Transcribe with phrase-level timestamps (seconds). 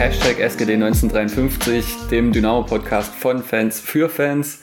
[0.00, 4.62] Hashtag SGD1953, dem Dynamo-Podcast von Fans für Fans.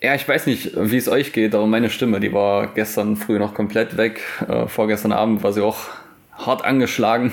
[0.00, 3.40] Ja, ich weiß nicht, wie es euch geht, aber meine Stimme, die war gestern früh
[3.40, 4.20] noch komplett weg.
[4.48, 5.88] Äh, vorgestern Abend war sie auch
[6.34, 7.32] hart angeschlagen.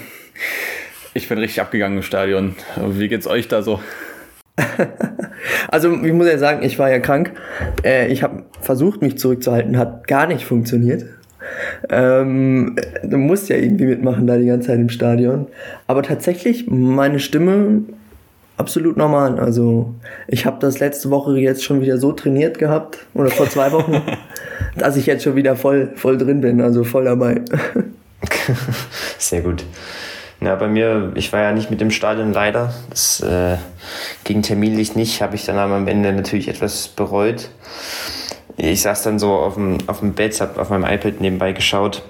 [1.14, 2.56] Ich bin richtig abgegangen im Stadion.
[2.88, 3.80] Wie geht's euch da so?
[5.68, 7.34] also ich muss ja sagen, ich war ja krank.
[7.84, 11.06] Äh, ich habe versucht, mich zurückzuhalten, hat gar nicht funktioniert.
[11.90, 15.48] Ähm, du musst ja irgendwie mitmachen da die ganze Zeit im Stadion.
[15.88, 17.84] Aber tatsächlich, meine Stimme
[18.58, 19.40] absolut normal.
[19.40, 19.94] Also
[20.28, 24.02] ich habe das letzte Woche jetzt schon wieder so trainiert gehabt, oder vor zwei Wochen,
[24.78, 27.42] dass ich jetzt schon wieder voll, voll drin bin, also voll dabei.
[29.18, 29.64] Sehr gut.
[30.40, 32.74] Ja, bei mir, ich war ja nicht mit dem Stadion leider.
[32.90, 33.58] Das äh,
[34.24, 37.50] ging terminlich nicht, habe ich dann am Ende natürlich etwas bereut
[38.58, 42.04] ich saß dann so auf dem, auf dem Bett, habe auf meinem iPad nebenbei geschaut.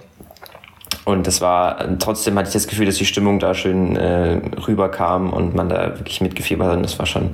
[1.03, 5.33] Und das war, trotzdem hatte ich das Gefühl, dass die Stimmung da schön äh, rüberkam
[5.33, 6.77] und man da wirklich mitgefiebert hat.
[6.77, 7.31] Und das war schon,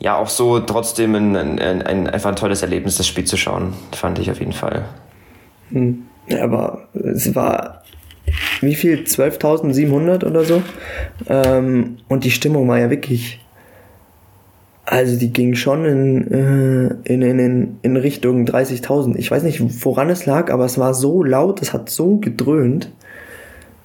[0.00, 3.74] ja, auch so trotzdem ein, ein, ein, einfach ein tolles Erlebnis, das Spiel zu schauen,
[3.92, 4.84] fand ich auf jeden Fall.
[5.70, 6.04] Hm.
[6.40, 7.82] Aber es war,
[8.60, 9.00] wie viel?
[9.00, 10.62] 12.700 oder so?
[11.28, 13.40] Ähm, und die Stimmung war ja wirklich
[14.90, 19.16] also die ging schon in, äh, in, in, in Richtung 30.000.
[19.16, 22.90] Ich weiß nicht, woran es lag, aber es war so laut, es hat so gedröhnt.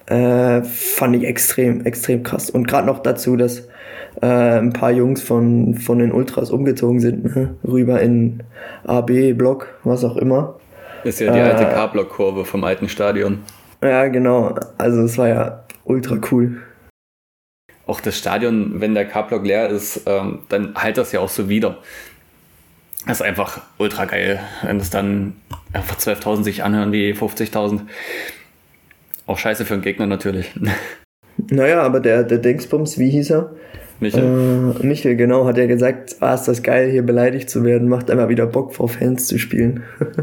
[0.06, 2.48] Äh, fand ich extrem, extrem krass.
[2.48, 3.68] Und gerade noch dazu, dass
[4.22, 7.54] äh, ein paar Jungs von, von den Ultras umgezogen sind, ne?
[7.66, 8.42] rüber in
[8.86, 10.56] AB-Block, was auch immer.
[11.04, 13.40] Ist ja die alte äh, K-Block-Kurve vom alten Stadion.
[13.82, 14.54] Ja, genau.
[14.78, 16.62] Also es war ja ultra cool
[17.86, 21.48] auch das Stadion, wenn der K-Block leer ist, ähm, dann halt das ja auch so
[21.48, 21.78] wieder.
[23.06, 25.36] Das ist einfach ultra geil, wenn es dann
[25.72, 27.80] einfach 12.000 sich anhören wie 50.000.
[29.26, 30.52] Auch scheiße für den Gegner natürlich.
[31.50, 33.50] Naja, aber der, der Dingsbums, wie hieß er?
[33.98, 34.22] Michel.
[34.80, 38.08] Äh, Michel, genau, hat ja gesagt, ah, ist das geil, hier beleidigt zu werden, macht
[38.08, 39.82] einfach wieder Bock vor Fans zu spielen.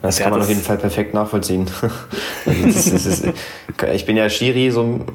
[0.00, 1.66] Das kann man das auf jeden Fall perfekt nachvollziehen.
[2.44, 3.28] also das, das ist,
[3.94, 5.06] ich bin ja Schiri, so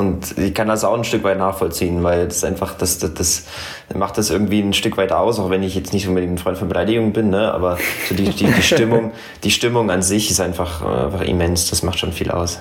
[0.00, 3.46] und ich kann das auch ein Stück weit nachvollziehen, weil das einfach, das, das, das
[3.94, 6.58] macht das irgendwie ein Stück weit aus, auch wenn ich jetzt nicht unbedingt ein Freund
[6.58, 7.52] von Beleidigung bin, ne?
[7.52, 7.78] aber
[8.08, 9.12] so die, die, die, Stimmung,
[9.44, 12.58] die Stimmung an sich ist einfach, einfach immens, das macht schon viel aus.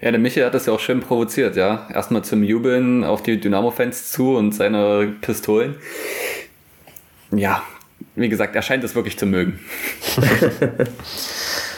[0.00, 1.86] Ja, der Michael hat das ja auch schön provoziert, ja.
[1.94, 5.76] Erstmal zum Jubeln auf die Dynamo-Fans zu und seine Pistolen.
[7.30, 7.62] Ja,
[8.16, 9.60] wie gesagt, er scheint es wirklich zu mögen.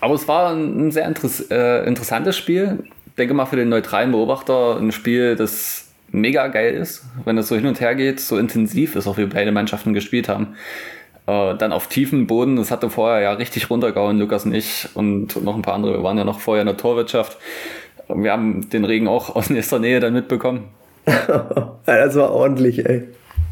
[0.00, 2.84] Aber es war ein sehr interess äh, interessantes Spiel.
[3.06, 7.48] Ich denke mal für den neutralen Beobachter ein Spiel, das mega geil ist, wenn es
[7.48, 10.54] so hin und her geht, so intensiv ist, auch wie beide Mannschaften gespielt haben.
[11.26, 15.42] Äh, dann auf tiefen Boden, das hatte vorher ja richtig runtergehauen, Lukas und ich und
[15.44, 15.94] noch ein paar andere.
[15.94, 17.38] Wir waren ja noch vorher in der Torwirtschaft.
[18.08, 20.68] Wir haben den Regen auch aus nächster Nähe dann mitbekommen.
[21.04, 23.04] das war ordentlich, ey.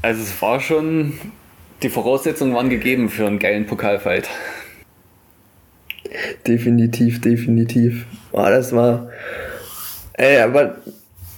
[0.02, 1.14] Also es war schon,
[1.82, 4.28] die Voraussetzungen waren gegeben für einen geilen Pokalfight.
[6.46, 8.06] Definitiv, definitiv.
[8.32, 9.08] Boah, das war.
[10.14, 10.76] Ey, aber.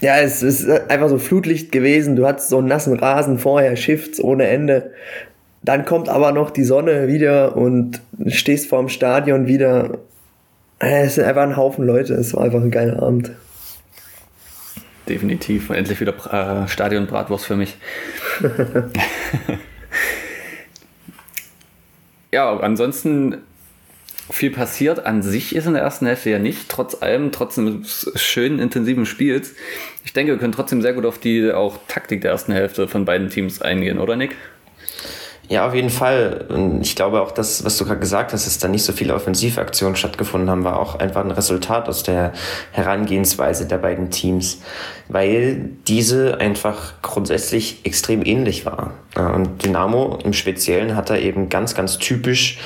[0.01, 2.17] Ja, es ist einfach so Flutlicht gewesen.
[2.17, 4.93] Du hattest so einen nassen Rasen vorher, Shifts ohne Ende.
[5.63, 9.99] Dann kommt aber noch die Sonne wieder und stehst vorm Stadion wieder.
[10.79, 12.15] Es sind einfach ein Haufen Leute.
[12.15, 13.33] Es war einfach ein geiler Abend.
[15.07, 15.69] Definitiv.
[15.69, 16.15] Endlich wieder
[16.65, 17.77] äh, Stadion-Bratwurst für mich.
[22.33, 23.37] ja, ansonsten
[24.31, 28.11] viel passiert an sich ist in der ersten Hälfte ja nicht, trotz allem, trotz eines
[28.15, 29.55] schönen, intensiven Spiels.
[30.05, 33.05] Ich denke, wir können trotzdem sehr gut auf die auch Taktik der ersten Hälfte von
[33.05, 34.37] beiden Teams eingehen, oder Nick?
[35.51, 36.47] Ja, auf jeden Fall.
[36.49, 39.17] Und ich glaube auch, das, was du gerade gesagt hast, dass da nicht so viele
[39.17, 42.33] Offensivaktionen stattgefunden haben, war auch einfach ein Resultat aus der
[42.71, 44.63] Herangehensweise der beiden Teams,
[45.09, 48.95] weil diese einfach grundsätzlich extrem ähnlich war.
[49.17, 52.61] Und Dynamo im Speziellen hat da eben ganz, ganz typisch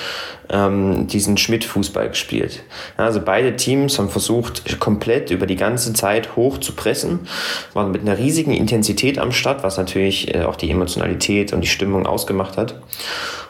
[0.50, 2.62] ähm, diesen Schmidt-Fußball gespielt.
[2.96, 7.20] Also beide Teams haben versucht, komplett über die ganze Zeit hoch zu pressen,
[7.72, 11.68] waren mit einer riesigen Intensität am Start, was natürlich äh, auch die Emotionalität und die
[11.68, 12.80] Stimmung ausgemacht hat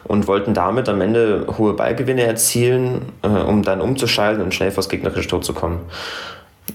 [0.03, 4.89] und wollten damit am Ende hohe Ballgewinne erzielen, äh, um dann umzuschalten und schnell vors
[4.89, 5.79] gegnerische Tor zu kommen.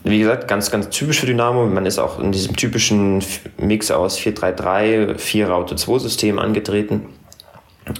[0.05, 1.67] Wie gesagt, ganz, ganz typisch für Dynamo.
[1.67, 3.25] Man ist auch in diesem typischen
[3.58, 7.06] Mix aus 4-3-3, 4-Raute-2-System angetreten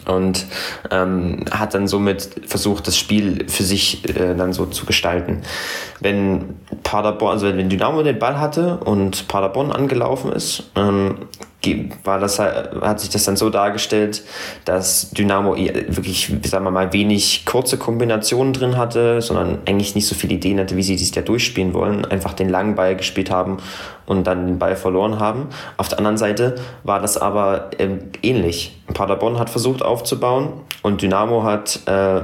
[0.07, 0.47] und
[0.91, 5.43] ähm, hat dann somit versucht, das Spiel für sich äh, dann so zu gestalten.
[6.01, 11.29] Wenn Paderborn, also wenn Dynamo den Ball hatte und Paderborn angelaufen ist, ähm,
[12.05, 14.23] war das, hat sich das dann so dargestellt,
[14.65, 20.15] dass Dynamo wirklich, sagen wir mal, wenig kurze Kombinationen drin hatte, sondern eigentlich nicht so
[20.15, 22.05] viele Ideen hatte, wie sie sich da durchspielen wollen.
[22.05, 23.59] Einfach den langen Ball gespielt haben
[24.07, 25.49] und dann den Ball verloren haben.
[25.77, 27.89] Auf der anderen Seite war das aber äh,
[28.23, 28.81] ähnlich.
[28.95, 30.53] Paderborn hat versucht aufzubauen
[30.83, 32.23] und Dynamo hat äh,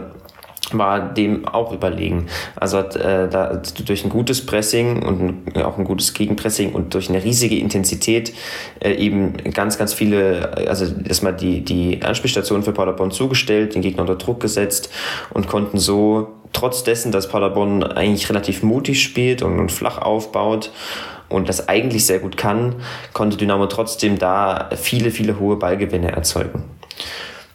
[0.73, 2.27] war dem auch überlegen.
[2.57, 7.09] Also hat äh, da, durch ein gutes Pressing und auch ein gutes Gegenpressing und durch
[7.09, 8.33] eine riesige Intensität
[8.81, 14.03] äh, eben ganz, ganz viele, also erstmal die, die Anspielstation für Paderborn zugestellt, den Gegner
[14.03, 14.91] unter Druck gesetzt
[15.31, 20.71] und konnten so, trotz dessen, dass Paderborn eigentlich relativ mutig spielt und, und flach aufbaut,
[21.29, 22.77] und das eigentlich sehr gut kann,
[23.13, 26.63] konnte Dynamo trotzdem da viele, viele hohe Ballgewinne erzeugen.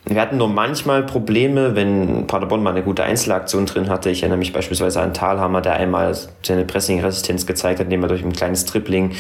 [0.06, 4.10] Wir hatten nur manchmal Probleme, wenn Paderborn mal eine gute Einzelaktion drin hatte.
[4.10, 8.24] Ich erinnere mich beispielsweise an Thalhammer, der einmal seine Pressing-Resistenz gezeigt hat, indem er durch
[8.24, 9.12] ein kleines Tripling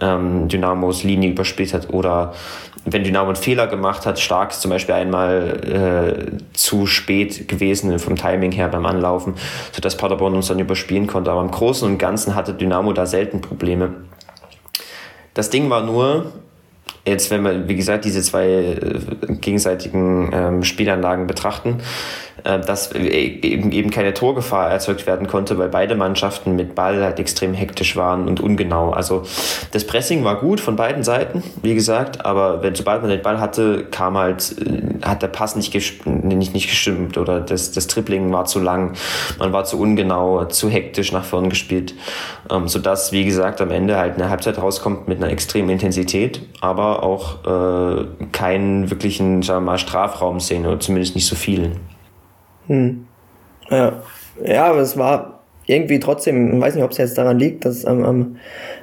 [0.00, 1.92] ähm, Dynamos Linie überspielt hat.
[1.92, 2.34] Oder
[2.84, 8.14] wenn Dynamo einen Fehler gemacht hat, stark zum Beispiel einmal äh, zu spät gewesen vom
[8.14, 9.34] Timing her beim Anlaufen,
[9.72, 11.32] sodass Paderborn uns dann überspielen konnte.
[11.32, 13.90] Aber im Großen und Ganzen hatte Dynamo da selten Probleme.
[15.34, 16.32] Das Ding war nur,
[17.08, 18.76] Jetzt, wenn wir, wie gesagt, diese zwei äh,
[19.40, 21.78] gegenseitigen ähm, Spielanlagen betrachten,
[22.44, 27.54] dass eben, eben keine Torgefahr erzeugt werden konnte, weil beide Mannschaften mit Ball halt extrem
[27.54, 28.90] hektisch waren und ungenau.
[28.90, 29.24] Also
[29.72, 33.40] das Pressing war gut von beiden Seiten, wie gesagt, aber wenn sobald man den Ball
[33.40, 35.74] hatte, kam halt, äh, hat der Pass nicht,
[36.04, 38.94] nicht, nicht gestimmt oder das, das Tripling war zu lang,
[39.38, 41.94] man war zu ungenau, zu hektisch nach vorn gespielt,
[42.50, 47.02] ähm, sodass, wie gesagt, am Ende halt eine Halbzeit rauskommt mit einer extremen Intensität, aber
[47.02, 51.87] auch äh, keinen wirklichen, sagen wir mal, Strafraumszene oder zumindest nicht so vielen.
[52.68, 53.06] Hm.
[53.70, 54.02] Ja.
[54.44, 57.84] ja, aber es war irgendwie trotzdem, ich weiß nicht, ob es jetzt daran liegt, dass,
[57.84, 58.36] ähm,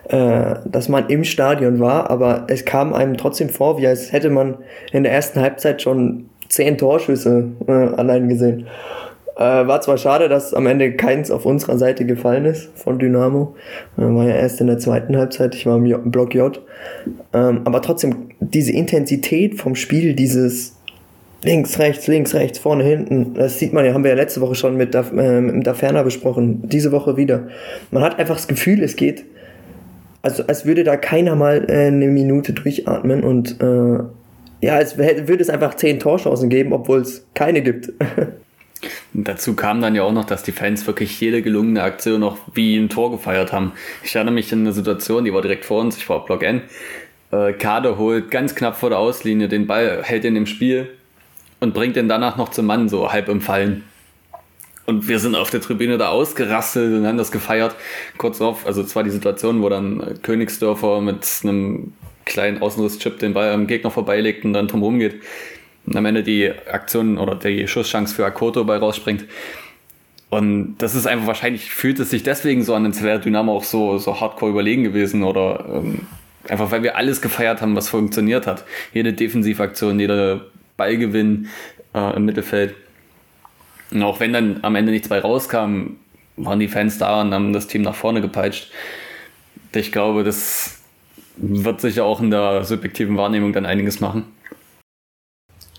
[0.07, 4.29] äh, dass man im Stadion war, aber es kam einem trotzdem vor, wie als hätte
[4.29, 4.57] man
[4.91, 8.67] in der ersten Halbzeit schon zehn Torschüsse äh, allein gesehen.
[9.35, 13.55] Äh, war zwar schade, dass am Ende keins auf unserer Seite gefallen ist von Dynamo.
[13.97, 16.61] Äh, war ja erst in der zweiten Halbzeit, ich war im Block J.
[17.33, 20.74] Ähm, aber trotzdem, diese Intensität vom Spiel, dieses
[21.45, 23.35] links, rechts, links, rechts, vorne, hinten.
[23.35, 25.63] Das sieht man ja, haben wir ja letzte Woche schon mit, äh, mit
[26.03, 26.67] besprochen.
[26.67, 27.47] Diese Woche wieder.
[27.91, 29.23] Man hat einfach das Gefühl, es geht,
[30.21, 33.99] also als würde da keiner mal äh, eine Minute durchatmen und äh,
[34.61, 37.93] ja, es würde es einfach zehn Torchancen geben, obwohl es keine gibt.
[39.13, 42.75] Dazu kam dann ja auch noch, dass die Fans wirklich jede gelungene Aktion noch wie
[42.75, 43.73] ein Tor gefeiert haben.
[44.03, 46.43] Ich erinnere mich an eine Situation, die war direkt vor uns, ich war auf Block
[46.43, 46.63] N.
[47.31, 50.89] Äh, Kader holt ganz knapp vor der Auslinie den Ball, hält ihn im Spiel,
[51.59, 53.83] und bringt den danach noch zum Mann, so halb im Fallen.
[54.85, 57.75] Und wir sind auf der Tribüne da ausgerastet und haben das gefeiert.
[58.17, 61.93] Kurz darauf, also zwar die Situation, wo dann Königsdörfer mit einem
[62.25, 65.21] kleinen Außenriss-Chip den Ball am Gegner vorbeilegt und dann drum rumgeht.
[65.87, 69.25] Und am Ende die Aktion oder die Schusschance für Akoto bei rausspringt.
[70.29, 73.63] Und das ist einfach wahrscheinlich, fühlt es sich deswegen so an, als wäre Dynamo auch
[73.63, 76.01] so, so hardcore überlegen gewesen oder ähm,
[76.49, 78.65] einfach weil wir alles gefeiert haben, was funktioniert hat.
[78.93, 81.49] Jede Defensivaktion, jede Ballgewinn
[81.93, 82.75] äh, im Mittelfeld.
[83.91, 85.97] Und auch wenn dann am Ende nichts bei rauskam,
[86.37, 88.71] waren die Fans da und haben das Team nach vorne gepeitscht.
[89.73, 90.79] Ich glaube, das
[91.37, 94.25] wird sicher auch in der subjektiven Wahrnehmung dann einiges machen.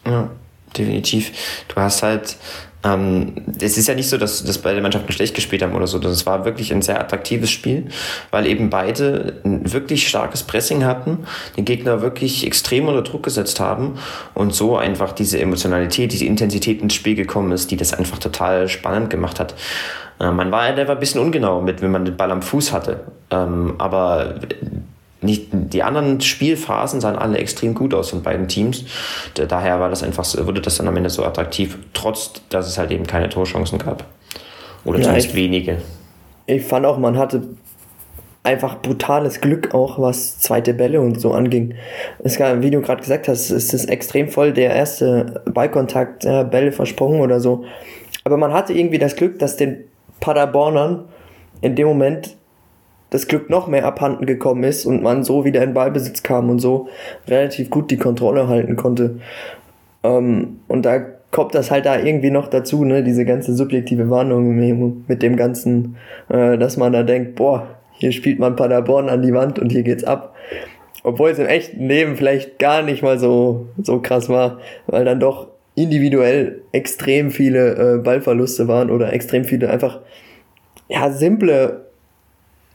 [0.07, 0.31] Ja,
[0.77, 1.65] definitiv.
[1.69, 2.37] Du hast halt
[2.85, 5.99] ähm, es ist ja nicht so, dass, dass beide Mannschaften schlecht gespielt haben oder so.
[5.99, 7.87] Das war wirklich ein sehr attraktives Spiel,
[8.31, 13.61] weil eben beide ein wirklich starkes Pressing hatten, den Gegner wirklich extrem unter Druck gesetzt
[13.61, 13.99] haben
[14.35, 18.69] und so einfach diese Emotionalität, diese Intensität ins Spiel gekommen ist, die das einfach total
[18.69, 19.55] spannend gemacht hat.
[20.21, 22.73] Äh, man war, der war ein bisschen ungenau mit, wenn man den Ball am Fuß
[22.73, 23.01] hatte.
[23.31, 24.37] Ähm, aber
[25.23, 28.85] nicht, die anderen Spielphasen sahen alle extrem gut aus von beiden Teams.
[29.35, 32.91] Daher war das einfach, wurde das dann am Ende so attraktiv, trotz dass es halt
[32.91, 34.05] eben keine Torchancen gab.
[34.85, 35.79] Oder ja, zumindest ich, wenige.
[36.47, 37.43] Ich fand auch, man hatte
[38.47, 41.75] einfach brutales Glück auch, was zweite Bälle und so anging.
[42.23, 46.45] Es gab, wie du gerade gesagt hast, ist es extrem voll der erste Ballkontakt, äh,
[46.45, 47.65] Bälle versprungen oder so.
[48.23, 49.85] Aber man hatte irgendwie das Glück, dass den
[50.21, 51.07] Paderbornern
[51.61, 52.37] in dem Moment
[53.17, 56.59] das Glück noch mehr abhanden gekommen ist und man so wieder in Ballbesitz kam und
[56.59, 56.89] so
[57.27, 59.21] relativ gut die Kontrolle halten konnte.
[60.05, 65.03] Ähm, und da kommt das halt da irgendwie noch dazu, ne, diese ganze subjektive Warnung
[65.07, 65.97] mit dem Ganzen,
[66.29, 69.83] äh, dass man da denkt, boah, hier spielt man Paderborn an die Wand und hier
[69.83, 70.35] geht's ab.
[71.03, 75.21] Obwohl es im echten Leben vielleicht gar nicht mal so, so krass war, weil dann
[75.21, 80.01] doch individuell extrem viele äh, Ballverluste waren oder extrem viele einfach,
[80.89, 81.86] ja, simple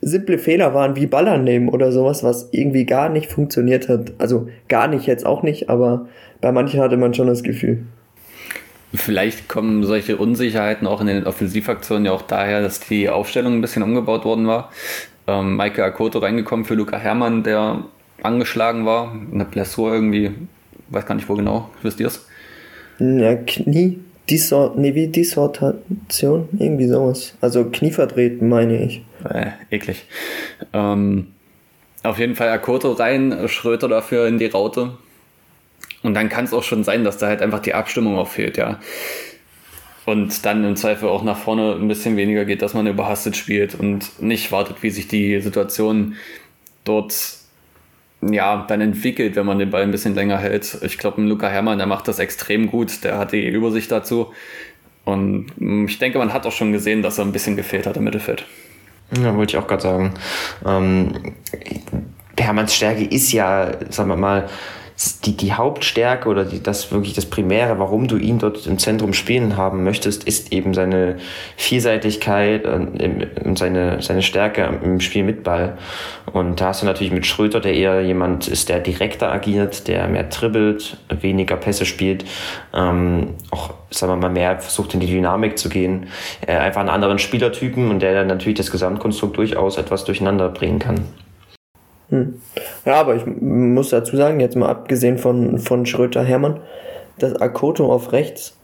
[0.01, 4.13] simple Fehler waren wie Ball annehmen oder sowas, was irgendwie gar nicht funktioniert hat.
[4.17, 6.07] Also gar nicht jetzt auch nicht, aber
[6.41, 7.83] bei manchen hatte man schon das Gefühl.
[8.93, 13.61] Vielleicht kommen solche Unsicherheiten auch in den Offensivaktionen ja auch daher, dass die Aufstellung ein
[13.61, 14.71] bisschen umgebaut worden war.
[15.27, 17.85] Ähm, Michael Akoto reingekommen für Luca Herrmann, der
[18.21, 19.15] angeschlagen war.
[19.33, 20.31] Eine Blessur irgendwie,
[20.89, 21.69] weiß gar nicht wo genau.
[21.83, 22.27] Wisst ihr es?
[22.99, 23.99] Ja, Knie,
[24.31, 27.35] Dissort, nee, wie Dissortation, irgendwie sowas.
[27.41, 29.03] Also Knie verdreht, meine ich.
[29.29, 30.05] Äh, eklig.
[30.71, 31.27] Ähm,
[32.01, 34.93] auf jeden Fall Akoto rein, Schröter dafür in die Raute.
[36.01, 38.55] Und dann kann es auch schon sein, dass da halt einfach die Abstimmung auch fehlt,
[38.55, 38.79] ja.
[40.05, 43.75] Und dann im Zweifel auch nach vorne ein bisschen weniger geht, dass man überhastet spielt
[43.75, 46.15] und nicht wartet, wie sich die Situation
[46.85, 47.13] dort
[48.21, 50.77] ja, dann entwickelt, wenn man den Ball ein bisschen länger hält.
[50.83, 54.31] Ich glaube, Luca Herrmann, der macht das extrem gut, der hat die Übersicht dazu.
[55.03, 55.47] Und
[55.87, 58.45] ich denke, man hat auch schon gesehen, dass er ein bisschen gefehlt hat im Mittelfeld.
[59.21, 60.13] Ja, wollte ich auch gerade sagen.
[60.65, 61.33] Ähm,
[62.37, 64.47] Hermanns Stärke ist ja, sagen wir mal,
[65.25, 69.13] die, die Hauptstärke oder die, das wirklich das Primäre, warum du ihn dort im Zentrum
[69.13, 71.17] spielen haben möchtest, ist eben seine
[71.57, 75.77] Vielseitigkeit und seine, seine Stärke im Spiel mit Ball.
[76.31, 80.07] Und da hast du natürlich mit Schröter, der eher jemand ist, der direkter agiert, der
[80.07, 82.25] mehr dribbelt, weniger Pässe spielt,
[82.73, 86.07] ähm, auch, sagen wir mal, mehr versucht in die Dynamik zu gehen.
[86.45, 90.79] Äh, einfach einen anderen Spielertypen und der dann natürlich das Gesamtkonstrukt durchaus etwas durcheinander bringen
[90.79, 91.05] kann.
[92.11, 92.41] Hm.
[92.85, 96.59] Ja, aber ich muss dazu sagen, jetzt mal abgesehen von, von Schröter-Hermann,
[97.17, 98.57] dass Akoto auf rechts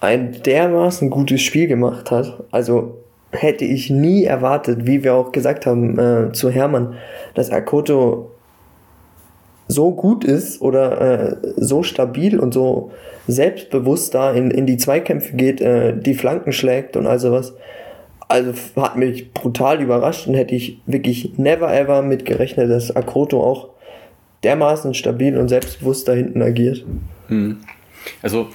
[0.00, 2.44] ein dermaßen gutes Spiel gemacht hat.
[2.50, 2.98] Also
[3.32, 6.94] hätte ich nie erwartet, wie wir auch gesagt haben äh, zu Hermann,
[7.34, 8.30] dass Akoto
[9.66, 12.90] so gut ist oder äh, so stabil und so
[13.26, 17.54] selbstbewusst da in, in die Zweikämpfe geht, äh, die Flanken schlägt und all sowas.
[18.28, 23.42] Also hat mich brutal überrascht und hätte ich wirklich never ever mit gerechnet, dass Akoto
[23.42, 23.70] auch
[24.44, 26.84] dermaßen stabil und selbstbewusst da hinten agiert.
[27.28, 27.58] Hm.
[28.22, 28.48] Also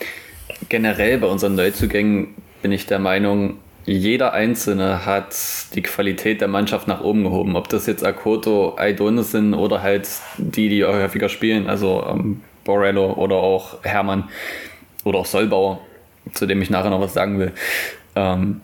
[0.69, 5.35] generell bei unseren Neuzugängen bin ich der Meinung, jeder Einzelne hat
[5.75, 7.55] die Qualität der Mannschaft nach oben gehoben.
[7.55, 13.13] Ob das jetzt Akoto, Aidonis sind oder halt die, die häufiger spielen, also ähm, Borello
[13.13, 14.29] oder auch Hermann
[15.03, 15.81] oder auch Solbauer,
[16.33, 17.51] zu dem ich nachher noch was sagen will.
[18.15, 18.61] Ähm,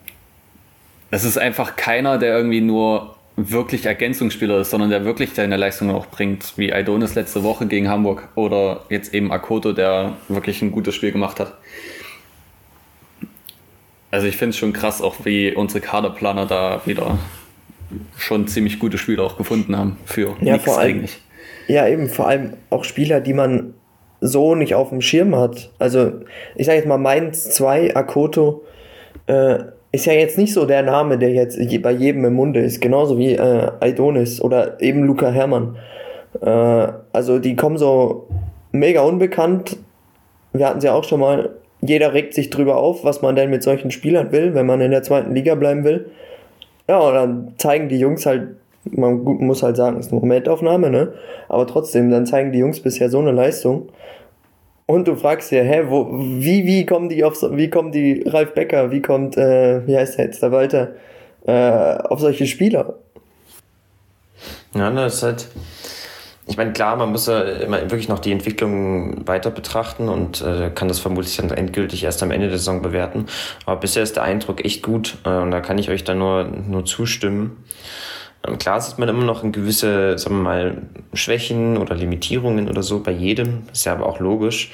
[1.11, 5.91] es ist einfach keiner, der irgendwie nur wirklich Ergänzungsspieler ist, sondern der wirklich seine Leistung
[5.91, 10.71] auch bringt, wie Aidonis letzte Woche gegen Hamburg oder jetzt eben Akoto, der wirklich ein
[10.71, 11.53] gutes Spiel gemacht hat.
[14.11, 17.17] Also ich finde es schon krass, auch wie unsere Kaderplaner da wieder
[18.17, 21.19] schon ziemlich gute Spieler auch gefunden haben für ja, nichts eigentlich.
[21.67, 23.73] Ja, eben, vor allem auch Spieler, die man
[24.21, 25.71] so nicht auf dem Schirm hat.
[25.79, 26.13] Also
[26.55, 28.63] ich sage jetzt mal Mainz 2, Akoto,
[29.27, 29.59] äh,
[29.91, 33.17] ist ja jetzt nicht so der Name, der jetzt bei jedem im Munde ist, genauso
[33.17, 35.77] wie äh, Aidonis oder eben Luca Hermann.
[36.41, 38.27] Äh, also die kommen so
[38.72, 39.77] mega unbekannt.
[40.53, 41.50] Wir hatten sie auch schon mal.
[41.81, 44.91] Jeder regt sich drüber auf, was man denn mit solchen Spielern will, wenn man in
[44.91, 46.12] der zweiten Liga bleiben will.
[46.89, 48.50] Ja, und dann zeigen die Jungs halt,
[48.84, 51.13] man muss halt sagen, ist eine Momentaufnahme, ne?
[51.48, 53.89] Aber trotzdem, dann zeigen die Jungs bisher so eine Leistung.
[54.89, 58.55] Und du fragst dir, hä, wo, wie, wie kommen die auf, wie kommen die Ralf
[58.55, 60.93] Becker, wie kommt, äh, wie heißt der jetzt, der Walter,
[61.46, 62.96] äh, auf solche Spieler?
[64.74, 65.48] Ja, das ist halt,
[66.48, 70.72] ich meine, klar, man muss ja immer wirklich noch die Entwicklung weiter betrachten und äh,
[70.74, 73.27] kann das vermutlich dann endgültig erst am Ende der Saison bewerten.
[73.67, 76.46] Aber bisher ist der Eindruck echt gut äh, und da kann ich euch dann nur,
[76.46, 77.63] nur zustimmen.
[78.48, 80.81] Ähm, klar sieht man immer noch ein gewisse, sagen wir mal,
[81.13, 83.63] Schwächen oder Limitierungen oder so bei jedem.
[83.72, 84.72] Ist ja aber auch logisch.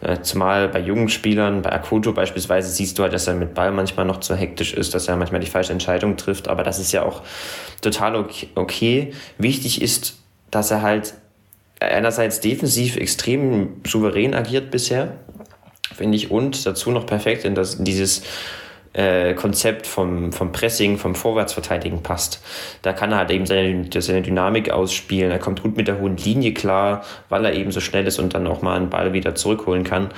[0.00, 3.72] Äh, zumal bei jungen Spielern, bei Akuto beispielsweise, siehst du halt, dass er mit Ball
[3.72, 6.48] manchmal noch zu hektisch ist, dass er manchmal die falsche Entscheidung trifft.
[6.48, 7.22] Aber das ist ja auch
[7.80, 9.12] total okay.
[9.38, 10.18] Wichtig ist,
[10.50, 11.14] dass er halt
[11.80, 15.14] einerseits defensiv extrem souverän agiert bisher,
[15.94, 18.22] finde ich, und dazu noch perfekt in das, in dieses
[18.92, 22.42] äh, Konzept vom, vom Pressing, vom Vorwärtsverteidigen passt.
[22.82, 25.30] Da kann er halt eben seine, seine Dynamik ausspielen.
[25.30, 28.34] Er kommt gut mit der hohen Linie klar, weil er eben so schnell ist und
[28.34, 30.08] dann auch mal einen Ball wieder zurückholen kann.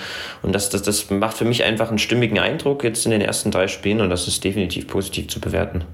[0.43, 3.51] Und das, das, das macht für mich einfach einen stimmigen Eindruck jetzt in den ersten
[3.51, 5.85] drei Spielen und das ist definitiv positiv zu bewerten.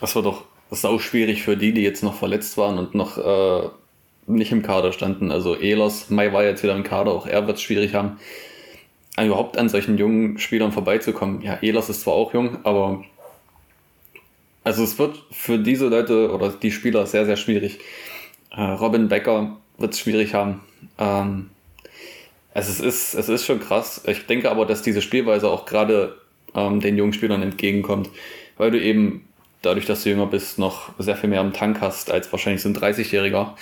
[0.00, 3.68] Das war doch sau schwierig für die, die jetzt noch verletzt waren und noch äh,
[4.26, 5.30] nicht im Kader standen.
[5.30, 8.18] Also Ehlers, Mai war jetzt wieder im Kader, auch er wird es schwierig haben
[9.26, 11.42] überhaupt an solchen jungen Spielern vorbeizukommen.
[11.42, 13.04] Ja, Ehlers ist zwar auch jung, aber
[14.64, 17.78] also es wird für diese Leute oder die Spieler sehr, sehr schwierig.
[18.50, 20.60] Äh, Robin Becker wird es schwierig haben.
[20.98, 21.50] Ähm,
[22.52, 24.02] also es ist, es ist schon krass.
[24.06, 26.20] Ich denke aber, dass diese Spielweise auch gerade
[26.54, 28.10] ähm, den jungen Spielern entgegenkommt,
[28.56, 29.26] weil du eben
[29.62, 32.68] dadurch, dass du jünger bist, noch sehr viel mehr im Tank hast als wahrscheinlich so
[32.68, 33.54] ein 30-Jähriger.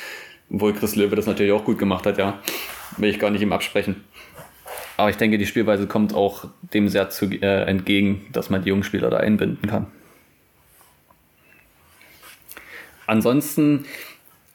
[0.51, 2.39] Obwohl Chris Löwe das natürlich auch gut gemacht hat, ja.
[2.97, 4.05] Will ich gar nicht ihm absprechen.
[4.99, 8.71] Aber ich denke, die Spielweise kommt auch dem sehr zu, äh, entgegen, dass man die
[8.71, 9.87] jungen Spieler da einbinden kann.
[13.07, 13.85] Ansonsten,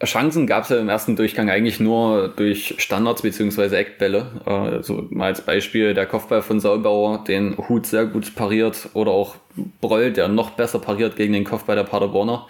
[0.03, 3.73] Chancen gab es ja im ersten Durchgang eigentlich nur durch Standards bzw.
[3.73, 4.41] Eckbälle.
[4.43, 9.37] Also mal als Beispiel der Kopfball von Saulbauer, den Hut sehr gut pariert oder auch
[9.79, 12.47] Broll, der noch besser pariert gegen den Kopfball der Paderborner.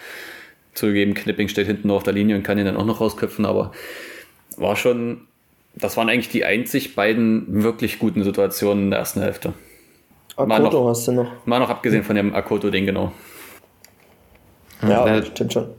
[0.73, 3.45] Zugegeben, Knipping steht hinten nur auf der Linie und kann ihn dann auch noch rausköpfen,
[3.45, 3.71] aber
[4.57, 5.27] war schon,
[5.75, 9.53] das waren eigentlich die einzig beiden wirklich guten Situationen in der ersten Hälfte.
[10.35, 11.31] Akoto noch, hast du noch.
[11.45, 13.11] Mal noch abgesehen von dem Akoto-Ding, genau.
[14.81, 15.69] Ja, ja, stimmt schon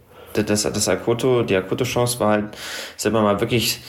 [0.42, 2.44] das, das Akoto, die Akoto-Chance war halt,
[2.96, 3.80] sagen wir mal, wirklich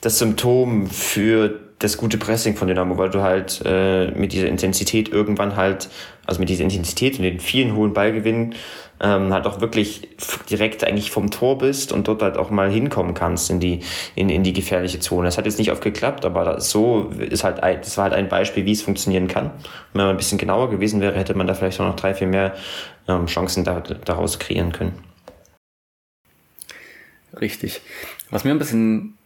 [0.00, 5.08] das Symptom für das gute Pressing von Dynamo, weil du halt äh, mit dieser Intensität
[5.08, 5.88] irgendwann halt,
[6.26, 8.54] also mit dieser Intensität und den vielen hohen Ballgewinnen,
[9.04, 10.08] ähm, halt auch wirklich
[10.48, 13.80] direkt eigentlich vom Tor bist und dort halt auch mal hinkommen kannst in die,
[14.14, 15.26] in, in die gefährliche Zone.
[15.26, 18.64] Das hat jetzt nicht oft geklappt, aber so ist halt das war halt ein Beispiel,
[18.64, 19.50] wie es funktionieren kann.
[19.92, 22.28] Wenn man ein bisschen genauer gewesen wäre, hätte man da vielleicht auch noch drei, vier
[22.28, 22.54] mehr
[23.06, 24.94] ähm, Chancen da, daraus kreieren können.
[27.38, 27.82] Richtig.
[28.30, 29.18] Was mir ein bisschen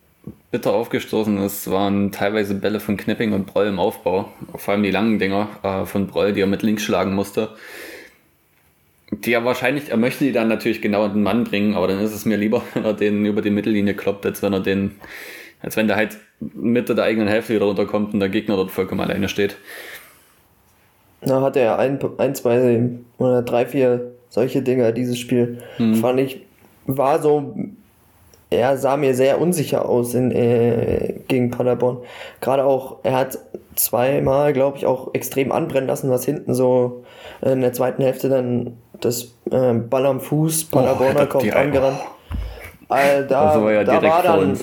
[0.51, 4.33] bitter aufgestoßen ist, waren teilweise Bälle von Knipping und Broll im Aufbau.
[4.57, 7.51] Vor allem die langen Dinger äh, von Broll, die er mit links schlagen musste.
[9.25, 12.15] Er wahrscheinlich, er möchte die dann natürlich genau in den Mann bringen, aber dann ist
[12.15, 14.97] es mir lieber, wenn er den über die Mittellinie kloppt, als wenn er den,
[15.63, 19.01] als wenn der halt Mitte der eigenen Hälfte wieder runterkommt und der Gegner dort vollkommen
[19.01, 19.57] alleine steht.
[21.21, 22.81] Da hatte er ein, ein zwei
[23.19, 25.59] oder drei, vier solche Dinger, dieses Spiel.
[25.79, 25.97] Hm.
[25.97, 26.43] Fand ich,
[26.87, 27.55] war so
[28.51, 31.99] er sah mir sehr unsicher aus in, äh, gegen Paderborn.
[32.41, 33.39] Gerade auch, er hat
[33.75, 37.05] zweimal, glaube ich, auch extrem anbrennen lassen, was hinten so
[37.43, 41.99] in der zweiten Hälfte dann das äh, Ball am Fuß, Paderborner oh, kommt angerannt.
[42.91, 44.59] Äh, da, also war ja da war dann,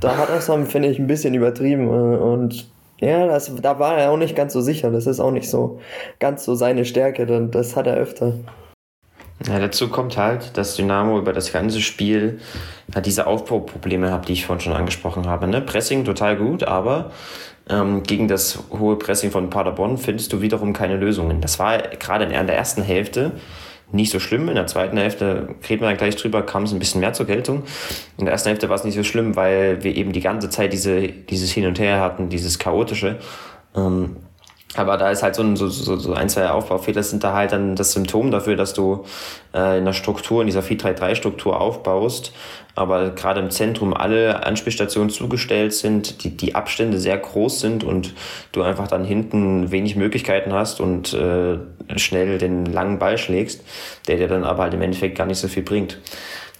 [0.00, 2.70] da hat er es dann, finde ich, ein bisschen übertrieben äh, und
[3.00, 4.92] ja, das, da war er auch nicht ganz so sicher.
[4.92, 5.80] Das ist auch nicht so
[6.20, 8.34] ganz so seine Stärke, das hat er öfter.
[9.48, 12.38] Ja, dazu kommt halt, dass Dynamo über das ganze Spiel
[12.94, 15.48] halt diese Aufbauprobleme hat, die ich vorhin schon angesprochen habe.
[15.48, 15.60] Ne?
[15.60, 17.10] Pressing total gut, aber
[17.72, 21.40] ähm, gegen das hohe Pressing von Paderborn findest du wiederum keine Lösungen.
[21.40, 23.32] Das war gerade in der ersten Hälfte
[23.92, 24.48] nicht so schlimm.
[24.48, 27.26] In der zweiten Hälfte, reden wir dann gleich drüber, kam es ein bisschen mehr zur
[27.26, 27.64] Geltung.
[28.18, 30.72] In der ersten Hälfte war es nicht so schlimm, weil wir eben die ganze Zeit
[30.72, 33.18] diese, dieses Hin und Her hatten, dieses Chaotische.
[33.74, 34.16] Ähm,
[34.74, 37.52] aber da ist halt so ein, so, so, so ein, zwei Aufbaufehler sind da halt
[37.52, 39.04] dann das Symptom dafür, dass du
[39.54, 42.32] äh, in der Struktur, in dieser 4-3-3-Struktur aufbaust,
[42.74, 48.14] aber gerade im Zentrum alle Anspielstationen zugestellt sind, die, die Abstände sehr groß sind und
[48.52, 51.58] du einfach dann hinten wenig Möglichkeiten hast und äh,
[51.96, 53.62] schnell den langen Ball schlägst,
[54.08, 55.98] der dir dann aber halt im Endeffekt gar nicht so viel bringt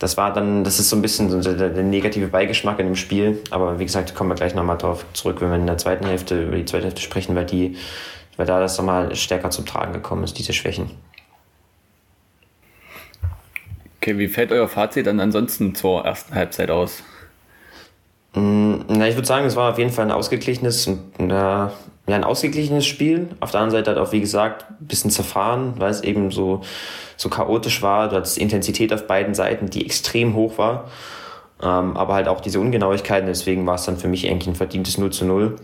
[0.02, 3.40] das war dann, das ist so ein bisschen der, der, negative Beigeschmack in dem Spiel.
[3.50, 6.42] Aber wie gesagt, kommen wir gleich nochmal drauf zurück, wenn wir in der zweiten Hälfte
[6.42, 7.76] über die zweite Hälfte sprechen, weil die,
[8.36, 10.90] weil da das nochmal stärker zum Tragen gekommen ist, diese Schwächen.
[13.98, 17.04] Okay, wie fällt euer Fazit dann ansonsten zur ersten Halbzeit aus?
[18.34, 20.90] Mm, na, ich würde sagen, es war auf jeden Fall ein ausgeglichenes,
[22.06, 23.28] ja, ein ausgeglichenes Spiel.
[23.40, 26.62] Auf der anderen Seite hat auch, wie gesagt, ein bisschen zerfahren, weil es eben so
[27.16, 28.08] so chaotisch war.
[28.08, 30.90] Du hattest Intensität auf beiden Seiten, die extrem hoch war.
[31.62, 33.26] Ähm, aber halt auch diese Ungenauigkeiten.
[33.26, 35.56] Deswegen war es dann für mich eigentlich ein verdientes 0 zu 0.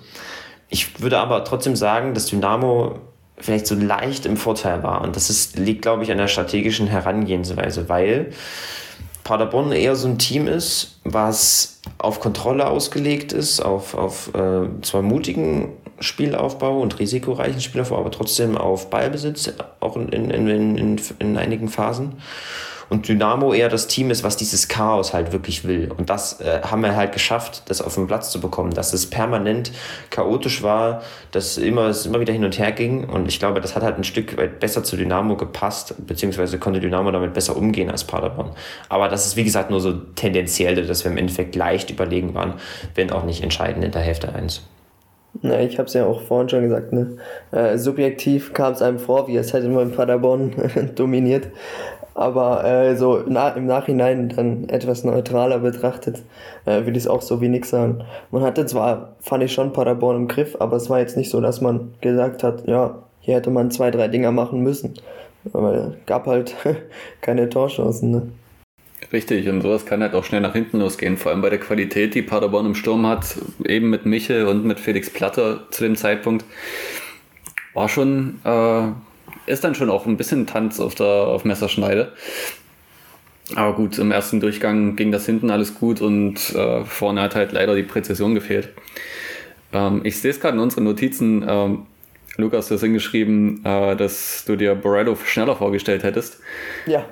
[0.71, 3.01] Ich würde aber trotzdem sagen, dass Dynamo
[3.37, 5.03] vielleicht so leicht im Vorteil war.
[5.03, 8.33] Und das ist, liegt, glaube ich, an der strategischen Herangehensweise, weil
[9.25, 15.03] Paderborn eher so ein Team ist, was auf Kontrolle ausgelegt ist, auf, auf äh, zwar
[15.03, 21.37] mutigen Spielaufbau und risikoreichen Spielaufbau, aber trotzdem auf Ballbesitz, auch in, in, in, in, in
[21.37, 22.17] einigen Phasen.
[22.89, 25.93] Und Dynamo eher das Team ist, was dieses Chaos halt wirklich will.
[25.95, 29.09] Und das äh, haben wir halt geschafft, das auf den Platz zu bekommen, dass es
[29.09, 29.73] permanent
[30.11, 33.05] chaotisch war, dass immer, es immer wieder hin und her ging.
[33.05, 36.81] Und ich glaube, das hat halt ein Stück weit besser zu Dynamo gepasst, beziehungsweise konnte
[36.81, 38.53] Dynamo damit besser umgehen als Paderborn.
[38.89, 42.55] Aber das ist, wie gesagt, nur so tendenziell, dass wir im Endeffekt leicht überlegen waren,
[42.95, 44.63] wenn auch nicht entscheidend in der Hälfte 1.
[45.43, 47.17] Na, ich habe es ja auch vorhin schon gesagt, ne?
[47.53, 50.53] Äh, subjektiv kam es einem vor, wie es hätte man Paderborn
[50.95, 51.49] dominiert.
[52.15, 56.25] Aber äh, so na, im Nachhinein dann etwas neutraler betrachtet,
[56.65, 58.05] äh, würde ich es auch so wenig sagen.
[58.33, 61.41] Man hatte zwar, fand ich schon Paderborn im Griff, aber es war jetzt nicht so,
[61.41, 64.95] dass man gesagt hat, ja, hier hätte man zwei, drei Dinger machen müssen.
[65.53, 66.57] Aber es gab halt
[67.21, 68.11] keine Torchancen.
[68.11, 68.23] Ne?
[69.13, 72.15] Richtig, und sowas kann halt auch schnell nach hinten losgehen, vor allem bei der Qualität,
[72.15, 76.45] die Paderborn im Sturm hat, eben mit Michel und mit Felix Platter zu dem Zeitpunkt.
[77.73, 78.89] War schon äh,
[79.47, 82.13] ist dann schon auch ein bisschen Tanz auf der auf Messerschneide.
[83.55, 87.53] Aber gut, im ersten Durchgang ging das hinten alles gut und äh, vorne hat halt
[87.53, 88.69] leider die Präzision gefehlt.
[89.73, 91.45] Ähm, ich sehe es gerade in unseren Notizen.
[91.49, 91.87] Ähm,
[92.37, 96.41] Lukas, du hast hingeschrieben, äh, dass du dir Borello schneller vorgestellt hättest.
[96.87, 97.07] Ja.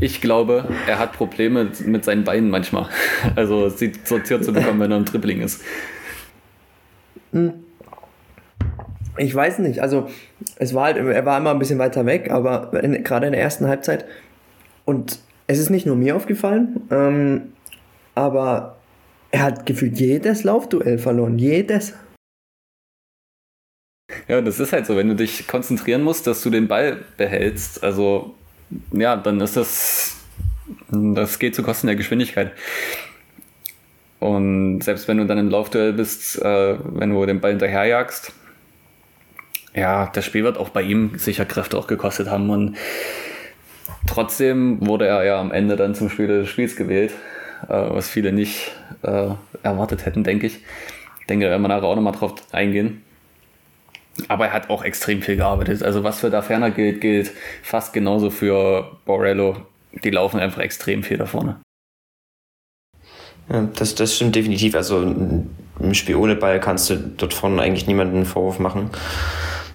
[0.00, 2.88] Ich glaube, er hat Probleme mit seinen Beinen manchmal.
[3.36, 5.62] Also sie sortiert zu bekommen, wenn er im Dribbling ist.
[9.16, 10.08] Ich weiß nicht, also
[10.56, 13.40] es war halt, er war immer ein bisschen weiter weg, aber in, gerade in der
[13.40, 14.04] ersten Halbzeit
[14.84, 17.52] und es ist nicht nur mir aufgefallen, ähm,
[18.14, 18.76] aber
[19.30, 21.94] er hat gefühlt jedes Laufduell verloren, jedes.
[24.28, 27.82] Ja, das ist halt so, wenn du dich konzentrieren musst, dass du den Ball behältst,
[27.82, 28.34] also
[28.92, 30.16] ja, dann ist das,
[30.90, 32.52] das geht zu Kosten der Geschwindigkeit.
[34.20, 38.32] Und selbst wenn du dann im Laufduell bist, äh, wenn du den Ball hinterherjagst,
[39.74, 42.48] ja, das Spiel wird auch bei ihm sicher Kräfte auch gekostet haben.
[42.48, 42.76] Und
[44.06, 47.12] trotzdem wurde er ja am Ende dann zum Spieler des Spiels gewählt,
[47.68, 49.28] äh, was viele nicht äh,
[49.62, 50.60] erwartet hätten, denke ich.
[51.20, 53.02] Ich denke, da werden wir nachher auch nochmal drauf eingehen.
[54.28, 55.82] Aber er hat auch extrem viel gearbeitet.
[55.82, 59.56] Also was für da ferner gilt, gilt fast genauso für Borello.
[60.02, 61.60] Die laufen einfach extrem viel da vorne.
[63.48, 64.74] Ja, das, das stimmt definitiv.
[64.74, 68.90] Also im Spiel ohne Ball kannst du dort vorne eigentlich niemanden einen Vorwurf machen.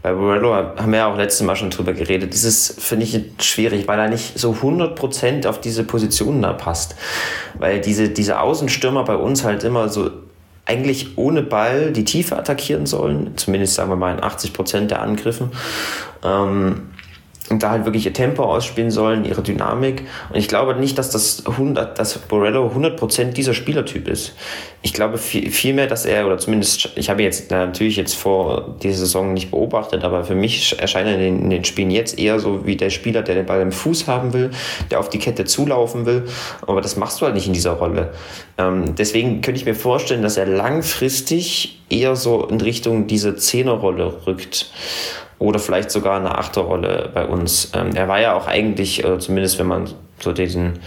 [0.01, 2.33] Bei Borello haben wir ja auch letztes Mal schon drüber geredet.
[2.33, 6.95] Das ist, finde ich, schwierig, weil er nicht so 100% auf diese Positionen da passt.
[7.55, 10.09] Weil diese, diese Außenstürmer bei uns halt immer so
[10.69, 15.01] eigentlich ohne Ball die Tiefe attackieren sollen, zumindest sagen wir mal in 80 Prozent der
[15.01, 15.51] Angriffen.
[16.23, 16.89] Ähm,
[17.49, 20.03] und da halt wirklich ihr Tempo ausspielen sollen, ihre Dynamik.
[20.29, 24.33] Und ich glaube nicht, dass das 100, dass Borello 100% dieser Spielertyp ist.
[24.81, 29.33] Ich glaube vielmehr, dass er, oder zumindest, ich habe jetzt natürlich jetzt vor dieser Saison
[29.33, 32.65] nicht beobachtet, aber für mich erscheint er in den, in den Spielen jetzt eher so
[32.65, 34.51] wie der Spieler, der den Ball im Fuß haben will,
[34.89, 36.25] der auf die Kette zulaufen will.
[36.65, 38.13] Aber das machst du halt nicht in dieser Rolle.
[38.57, 44.25] Ähm, deswegen könnte ich mir vorstellen, dass er langfristig eher so in Richtung diese Zehnerrolle
[44.27, 44.71] rückt
[45.39, 47.71] oder vielleicht sogar eine Achterrolle bei uns.
[47.73, 50.79] Ähm, er war ja auch eigentlich, äh, zumindest wenn man so diesen,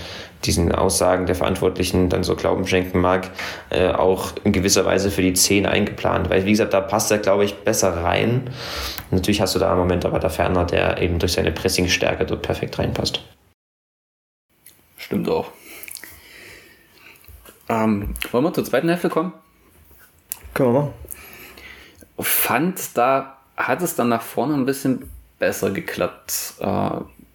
[0.45, 3.31] diesen Aussagen der Verantwortlichen dann so Glauben schenken mag,
[3.71, 6.29] äh, auch in gewisser Weise für die 10 eingeplant.
[6.29, 8.51] Weil, wie gesagt, da passt er, glaube ich, besser rein.
[9.11, 12.43] Natürlich hast du da im Moment aber der Ferner, der eben durch seine Pressingstärke dort
[12.43, 13.23] perfekt reinpasst.
[14.99, 15.47] Stimmt auch.
[17.69, 19.33] Ähm, wollen wir zur zweiten Hälfte kommen?
[20.53, 20.93] Können wir machen.
[22.19, 26.55] Fand da hat es dann nach vorne ein bisschen besser geklappt.
[26.61, 26.91] Äh,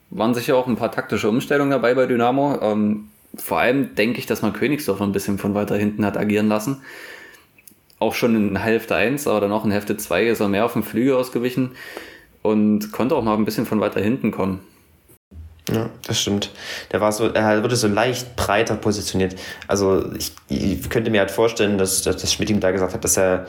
[0.10, 2.60] waren sicher auch ein paar taktische Umstellungen dabei bei Dynamo.
[2.62, 6.48] Ähm, vor allem denke ich, dass man Königsdorf ein bisschen von weiter hinten hat agieren
[6.48, 6.82] lassen.
[8.00, 10.74] Auch schon in Hälfte 1, aber dann auch in Hälfte 2 ist er mehr auf
[10.74, 11.72] dem Flügel ausgewichen
[12.42, 14.60] und konnte auch mal ein bisschen von weiter hinten kommen.
[15.70, 16.52] Ja, das stimmt.
[16.92, 19.36] Der war so, er wurde so leicht breiter positioniert.
[19.68, 23.18] Also ich, ich könnte mir halt vorstellen, dass, dass Schmidt ihm da gesagt hat, dass
[23.18, 23.48] er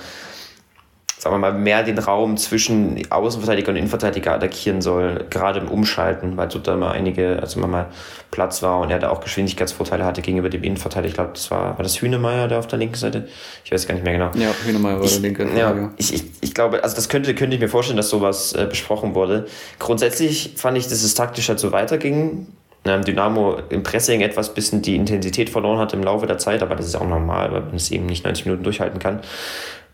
[1.29, 6.37] sagen wir mal, mehr den Raum zwischen Außenverteidiger und Innenverteidiger attackieren soll, gerade im Umschalten,
[6.37, 7.87] weil so da mal einige, also mal
[8.31, 11.09] Platz war und er da auch Geschwindigkeitsvorteile hatte gegenüber dem Innenverteidiger.
[11.09, 13.29] Ich glaube, das war, war das Hühnemeier, der auf der linken Seite?
[13.65, 14.31] Ich weiß gar nicht mehr genau.
[14.35, 15.49] Ja, Hühnemeier war ich, der linke.
[15.57, 18.67] Ja, ich, ich, ich glaube, also das könnte, könnte ich mir vorstellen, dass sowas äh,
[18.67, 19.47] besprochen wurde.
[19.79, 22.47] Grundsätzlich fand ich, dass es taktisch halt so weiterging.
[22.85, 26.77] Ähm, Dynamo im Pressing etwas bisschen die Intensität verloren hat im Laufe der Zeit, aber
[26.77, 29.21] das ist auch normal, weil man es eben nicht 90 Minuten durchhalten kann.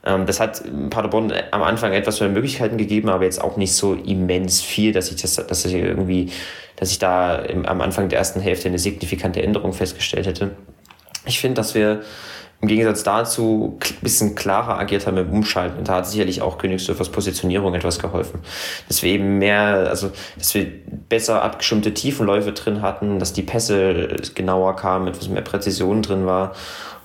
[0.04, 3.94] Ähm, das hat Paderborn am Anfang etwas mehr Möglichkeiten gegeben, aber jetzt auch nicht so
[3.94, 6.30] immens viel, dass ich das, dass ich irgendwie,
[6.76, 10.50] dass ich da im, am Anfang der ersten Hälfte eine signifikante Änderung festgestellt hätte.
[11.26, 12.02] Ich finde, dass wir
[12.60, 15.78] im Gegensatz dazu ein bisschen klarer agiert haben im Umschalten.
[15.78, 18.40] Und da hat sicherlich auch Königsdörfers Positionierung etwas geholfen.
[18.88, 20.66] Dass wir eben mehr, also dass wir
[21.08, 26.52] besser abgeschirmte Tiefenläufe drin hatten, dass die Pässe genauer kamen, etwas mehr Präzision drin war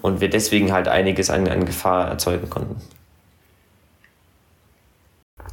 [0.01, 2.77] und wir deswegen halt einiges an, an Gefahr erzeugen konnten.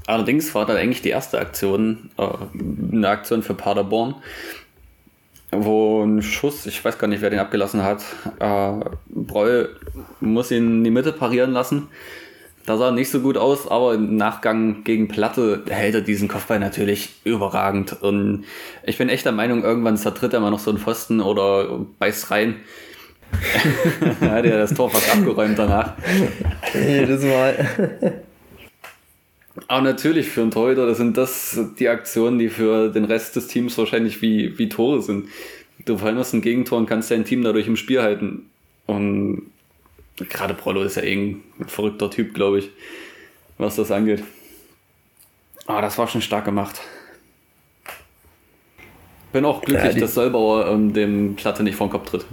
[0.06, 2.28] Allerdings war dann eigentlich die erste Aktion äh,
[2.92, 4.14] eine Aktion für Paderborn,
[5.50, 8.04] wo ein Schuss, ich weiß gar nicht, wer den abgelassen hat,
[8.38, 8.72] äh,
[9.08, 9.76] Breul
[10.20, 11.88] muss ihn in die Mitte parieren lassen.
[12.66, 16.58] Da sah nicht so gut aus, aber im Nachgang gegen Platte hält er diesen Kopfball
[16.58, 18.02] natürlich überragend.
[18.02, 18.44] Und
[18.84, 22.32] ich bin echt der Meinung, irgendwann zertritt er mal noch so einen Pfosten oder beißt
[22.32, 22.56] rein.
[24.20, 25.94] Hat ja das Tor fast abgeräumt danach.
[26.74, 28.22] Jedes Mal.
[29.68, 33.48] Aber natürlich für einen Torhüter, das sind das die Aktionen, die für den Rest des
[33.48, 35.28] Teams wahrscheinlich wie, wie Tore sind.
[35.84, 38.50] Du verhinderst ein Gegentor und kannst dein Team dadurch im Spiel halten.
[38.86, 39.50] Und
[40.28, 42.70] gerade Prollo ist ja eh ein verrückter Typ, glaube ich,
[43.58, 44.22] was das angeht.
[45.66, 46.80] Aber das war schon stark gemacht.
[49.32, 52.24] Bin auch glücklich, ja, dass Solbauer ähm, dem Platte nicht vor den Kopf tritt.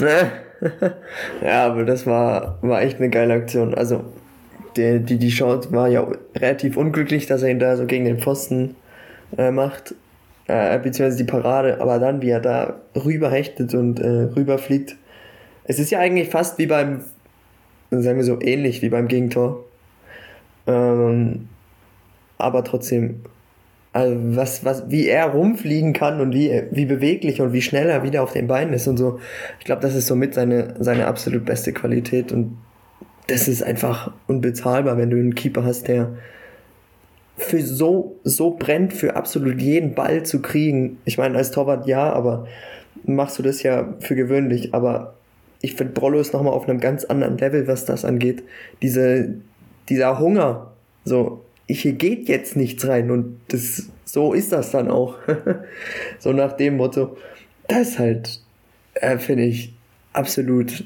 [0.00, 3.74] Ja, aber das war, war echt eine geile Aktion.
[3.74, 4.04] Also,
[4.76, 6.06] die, die, die Chance war ja
[6.36, 8.76] relativ unglücklich, dass er ihn da so gegen den Pfosten
[9.36, 9.94] äh, macht.
[10.48, 14.96] Äh, beziehungsweise die Parade, aber dann, wie er da rüberhechtet und äh, rüberfliegt.
[15.64, 17.00] Es ist ja eigentlich fast wie beim,
[17.90, 19.64] sagen wir so, ähnlich wie beim Gegentor.
[20.68, 21.48] Ähm,
[22.38, 23.22] aber trotzdem
[23.96, 28.02] also was, was, wie er rumfliegen kann und wie, wie beweglich und wie schnell er
[28.02, 29.18] wieder auf den Beinen ist und so.
[29.58, 32.58] Ich glaube, das ist somit seine, seine absolut beste Qualität und
[33.26, 36.12] das ist einfach unbezahlbar, wenn du einen Keeper hast, der
[37.38, 40.98] für so, so brennt, für absolut jeden Ball zu kriegen.
[41.06, 42.46] Ich meine, als Torwart ja, aber
[43.04, 45.14] machst du das ja für gewöhnlich, aber
[45.62, 48.42] ich finde Brollo ist nochmal auf einem ganz anderen Level, was das angeht.
[48.82, 49.36] Diese,
[49.88, 50.72] dieser Hunger,
[51.06, 55.16] so, hier geht jetzt nichts rein und das, so ist das dann auch.
[56.18, 57.16] so nach dem Motto.
[57.68, 58.40] Das ist halt,
[58.94, 59.72] äh, finde ich,
[60.12, 60.84] absolut,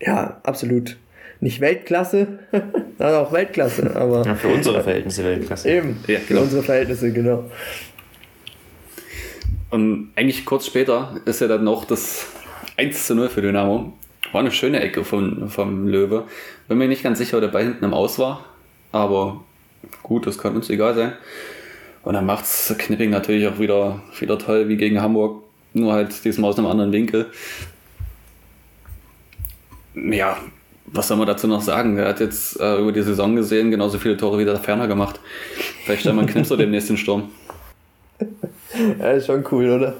[0.00, 0.98] ja, absolut
[1.40, 2.40] nicht Weltklasse,
[2.98, 4.24] also auch Weltklasse, aber.
[4.24, 5.70] Ja, für unsere Verhältnisse Weltklasse.
[5.70, 6.40] Eben, ja, genau.
[6.40, 7.50] für unsere Verhältnisse, genau.
[9.70, 12.26] Und eigentlich kurz später ist ja dann noch das
[12.76, 13.92] 1 zu 0 für Dynamo.
[14.32, 16.24] War eine schöne Ecke von, vom Löwe.
[16.68, 18.44] Bin mir nicht ganz sicher, ob der Ball hinten am Aus war,
[18.92, 19.44] aber
[20.02, 21.12] gut, das kann uns egal sein.
[22.02, 25.42] Und dann macht es Knipping natürlich auch wieder, wieder toll wie gegen Hamburg,
[25.74, 27.26] nur halt diesmal aus einem anderen Winkel.
[29.94, 30.36] Ja,
[30.86, 31.98] was soll man dazu noch sagen?
[31.98, 35.20] Er hat jetzt äh, über die Saison gesehen genauso viele Tore wie der Ferner gemacht.
[35.84, 37.30] Vielleicht wir einen Knipser demnächst den Sturm.
[39.00, 39.94] Ja, ist schon cool, oder?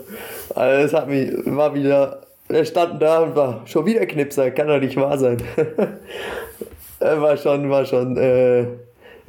[0.55, 4.69] Also es hat mich, war wieder, er stand da und war schon wieder Knipser, kann
[4.69, 5.39] doch nicht wahr sein.
[7.01, 8.67] war schon, war schon, äh,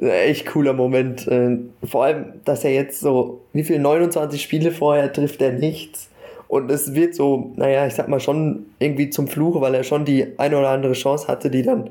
[0.02, 1.28] echt cooler Moment.
[1.28, 6.10] Äh, vor allem, dass er jetzt so, wie viel, 29 Spiele vorher trifft er nichts.
[6.48, 10.06] Und es wird so, naja, ich sag mal schon irgendwie zum Fluch, weil er schon
[10.06, 11.90] die eine oder andere Chance hatte, die dann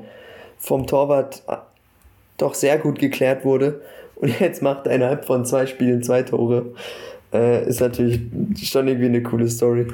[0.57, 1.55] vom Torwart äh,
[2.37, 3.81] doch sehr gut geklärt wurde.
[4.15, 6.73] Und jetzt macht er innerhalb von zwei Spielen zwei Tore.
[7.31, 8.21] Äh, ist natürlich
[8.69, 9.87] schon irgendwie eine coole Story.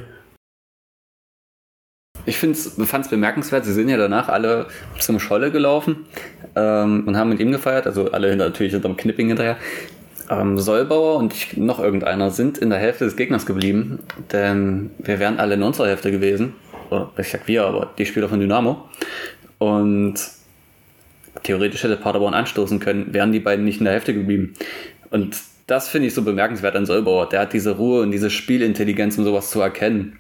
[2.28, 4.66] Ich fand es bemerkenswert, sie sind ja danach alle
[4.98, 6.08] zum Scholle gelaufen
[6.56, 9.58] ähm, und haben mit ihm gefeiert, also alle hinter, natürlich hinterm Knipping hinterher.
[10.30, 14.00] Ähm, Solbauer und ich, noch irgendeiner sind in der Hälfte des Gegners geblieben,
[14.32, 16.56] denn wir wären alle in unserer Hälfte gewesen.
[16.90, 18.90] Oder ich sag wir, aber die Spieler von Dynamo.
[19.60, 20.16] Und
[21.44, 24.54] theoretisch hätte Paderborn anstoßen können, wären die beiden nicht in der Hälfte geblieben.
[25.12, 25.38] Und
[25.68, 27.30] das finde ich so bemerkenswert an Solbauer.
[27.30, 30.18] Der hat diese Ruhe und diese Spielintelligenz, um sowas zu erkennen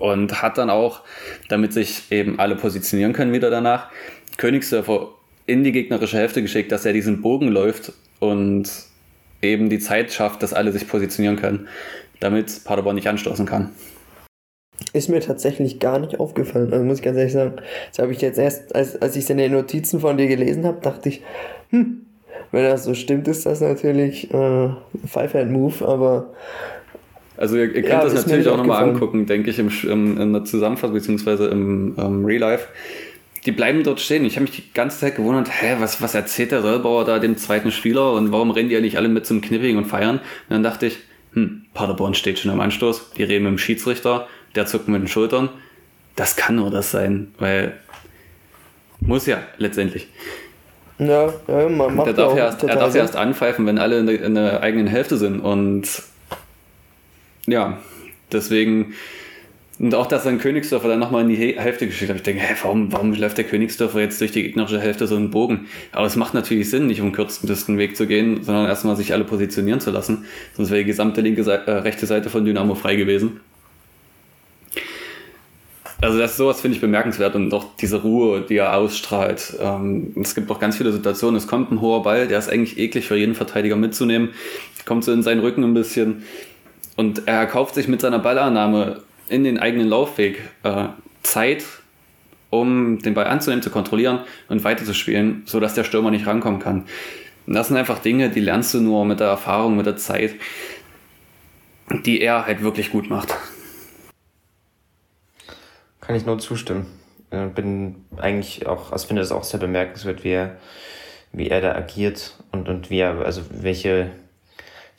[0.00, 1.02] und hat dann auch,
[1.48, 3.88] damit sich eben alle positionieren können wieder danach,
[4.38, 5.10] Königsdörfer
[5.50, 8.70] in die gegnerische Hälfte geschickt, dass er diesen Bogen läuft und
[9.42, 11.68] eben die Zeit schafft, dass alle sich positionieren können,
[12.20, 13.70] damit Paderborn nicht anstoßen kann.
[14.92, 16.72] Ist mir tatsächlich gar nicht aufgefallen.
[16.72, 17.56] Also muss ich ganz ehrlich sagen,
[17.90, 20.64] das habe ich jetzt erst, als, als ich es in den Notizen von dir gelesen
[20.64, 21.22] habe, dachte ich,
[21.70, 22.06] hm,
[22.52, 24.68] wenn das so stimmt, ist das natürlich äh,
[25.06, 26.32] Five-Hand-Move, aber
[27.36, 30.32] also ihr, ihr könnt ja, das natürlich auch nochmal angucken, denke ich, im, im, in
[30.32, 32.68] der Zusammenfassung beziehungsweise im ähm, Real Life.
[33.46, 34.24] Die bleiben dort stehen.
[34.24, 37.36] Ich habe mich die ganze Zeit gewundert, hä, was, was erzählt der Sollbauer da dem
[37.36, 40.18] zweiten Spieler und warum rennen die ja nicht alle mit zum Knipping und feiern?
[40.18, 40.98] Und dann dachte ich,
[41.32, 45.08] hm, Paderborn steht schon am Anstoß, die reden mit dem Schiedsrichter, der zuckt mit den
[45.08, 45.48] Schultern.
[46.16, 47.74] Das kann nur das sein, weil
[49.00, 50.08] muss ja letztendlich.
[50.98, 53.98] Ja, ja man macht der darf ja erst, er darf ja erst anpfeifen, wenn alle
[53.98, 56.02] in der, in der eigenen Hälfte sind und
[57.46, 57.78] ja,
[58.30, 58.94] deswegen.
[59.80, 62.18] Und auch, dass dann Königsdörfer dann nochmal in die Hälfte geschickt hat.
[62.18, 65.30] Ich denke, hä, warum, warum läuft der Königsdörfer jetzt durch die gegnerische Hälfte so einen
[65.30, 65.68] Bogen?
[65.92, 69.24] Aber es macht natürlich Sinn, nicht um kürzesten Weg zu gehen, sondern erstmal sich alle
[69.24, 70.26] positionieren zu lassen.
[70.54, 73.40] Sonst wäre die gesamte linke Seite, äh, rechte Seite von Dynamo frei gewesen.
[76.02, 79.54] Also das sowas finde ich bemerkenswert und auch diese Ruhe, die er ausstrahlt.
[79.60, 82.78] Ähm, es gibt auch ganz viele Situationen, es kommt ein hoher Ball, der ist eigentlich
[82.78, 84.30] eklig für jeden Verteidiger mitzunehmen,
[84.84, 86.22] kommt so in seinen Rücken ein bisschen
[86.96, 90.88] und er kauft sich mit seiner Ballannahme in den eigenen Laufweg äh,
[91.22, 91.64] Zeit,
[92.50, 96.86] um den Ball anzunehmen, zu kontrollieren und weiterzuspielen, sodass der Stürmer nicht rankommen kann.
[97.46, 100.34] Und das sind einfach Dinge, die lernst du nur mit der Erfahrung, mit der Zeit,
[102.04, 103.34] die er halt wirklich gut macht.
[106.00, 106.86] Kann ich nur zustimmen.
[107.30, 110.56] Äh, bin eigentlich auch, also finde das auch sehr bemerkenswert, wie er,
[111.32, 114.10] wie er da agiert und, und wie er, also welche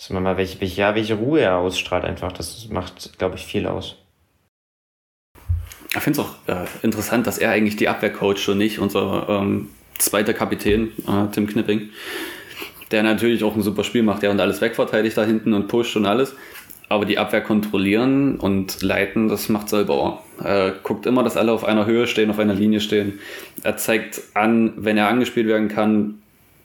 [0.02, 2.32] sagen wir mal, welche, welche, ja, welche Ruhe er ausstrahlt einfach.
[2.32, 4.01] Das macht, glaube ich, viel aus.
[5.94, 9.28] Ich finde es auch äh, interessant, dass er eigentlich die Abwehr coacht und nicht unser
[9.30, 11.90] ähm, zweiter Kapitän, äh, Tim Knipping,
[12.92, 15.96] der natürlich auch ein super Spiel macht, der und alles wegverteidigt da hinten und pusht
[15.98, 16.34] und alles.
[16.88, 20.24] Aber die Abwehr kontrollieren und leiten, das macht Solbauer.
[20.44, 23.20] Er guckt immer, dass alle auf einer Höhe stehen, auf einer Linie stehen.
[23.64, 26.16] Er zeigt an, wenn er angespielt werden kann,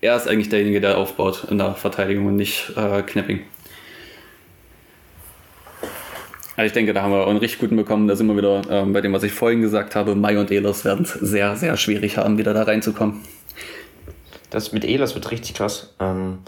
[0.01, 3.41] er ist eigentlich derjenige, der aufbaut in der Verteidigung und nicht äh, Knapping.
[6.57, 8.09] Also ich denke, da haben wir einen richtig guten bekommen.
[8.09, 10.15] Da sind wir wieder ähm, bei dem, was ich vorhin gesagt habe.
[10.15, 13.21] Mai und Ehlers werden es sehr, sehr schwierig haben, wieder da reinzukommen.
[14.49, 15.95] Das mit Ehlers wird richtig krass.
[16.01, 16.39] Ähm,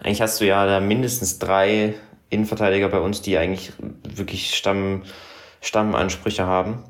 [0.00, 1.94] eigentlich hast du ja da mindestens drei
[2.30, 3.72] Innenverteidiger bei uns, die eigentlich
[4.04, 5.02] wirklich Stamm,
[5.60, 6.84] Stammansprüche haben.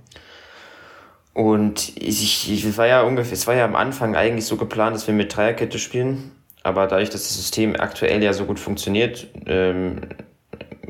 [1.32, 5.06] Und ich, ich war ja ungefähr, es war ja am Anfang eigentlich so geplant, dass
[5.06, 6.32] wir mit Dreierkette spielen.
[6.62, 10.00] Aber dadurch, dass das System aktuell ja so gut funktioniert, ähm,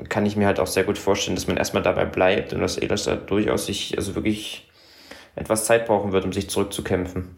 [0.08, 2.78] kann ich mir halt auch sehr gut vorstellen, dass man erstmal dabei bleibt und dass
[2.78, 4.68] Ehlers da durchaus sich, also wirklich
[5.34, 7.36] etwas Zeit brauchen wird, um sich zurückzukämpfen.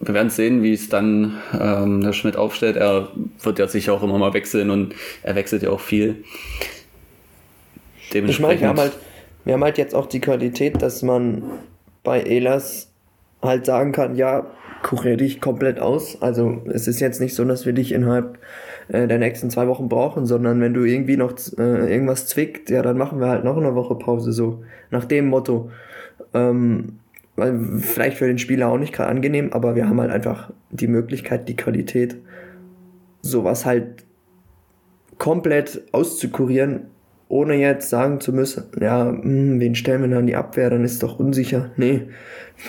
[0.00, 2.76] Wir werden sehen, wie es dann ähm, Herr Schmidt aufstellt.
[2.76, 3.08] Er
[3.42, 6.24] wird ja sicher auch immer mal wechseln und er wechselt ja auch viel.
[8.10, 8.92] Ich meine, wir haben, halt,
[9.44, 11.42] wir haben halt jetzt auch die Qualität, dass man
[12.04, 12.90] bei Elas
[13.42, 14.46] halt sagen kann, ja,
[14.82, 16.22] kurier dich komplett aus.
[16.22, 18.38] Also es ist jetzt nicht so, dass wir dich innerhalb
[18.88, 22.82] äh, der nächsten zwei Wochen brauchen, sondern wenn du irgendwie noch äh, irgendwas zwickt, ja,
[22.82, 25.70] dann machen wir halt noch eine Woche Pause, so nach dem Motto.
[26.34, 26.98] Ähm,
[27.36, 30.88] weil vielleicht für den Spieler auch nicht gerade angenehm, aber wir haben halt einfach die
[30.88, 32.16] Möglichkeit, die Qualität,
[33.22, 34.04] sowas halt
[35.18, 36.86] komplett auszukurieren,
[37.28, 40.84] ohne jetzt sagen zu müssen, ja, mh, hm, wen stellen wir dann die Abwehr, dann
[40.84, 41.70] ist doch unsicher.
[41.76, 42.08] Nee,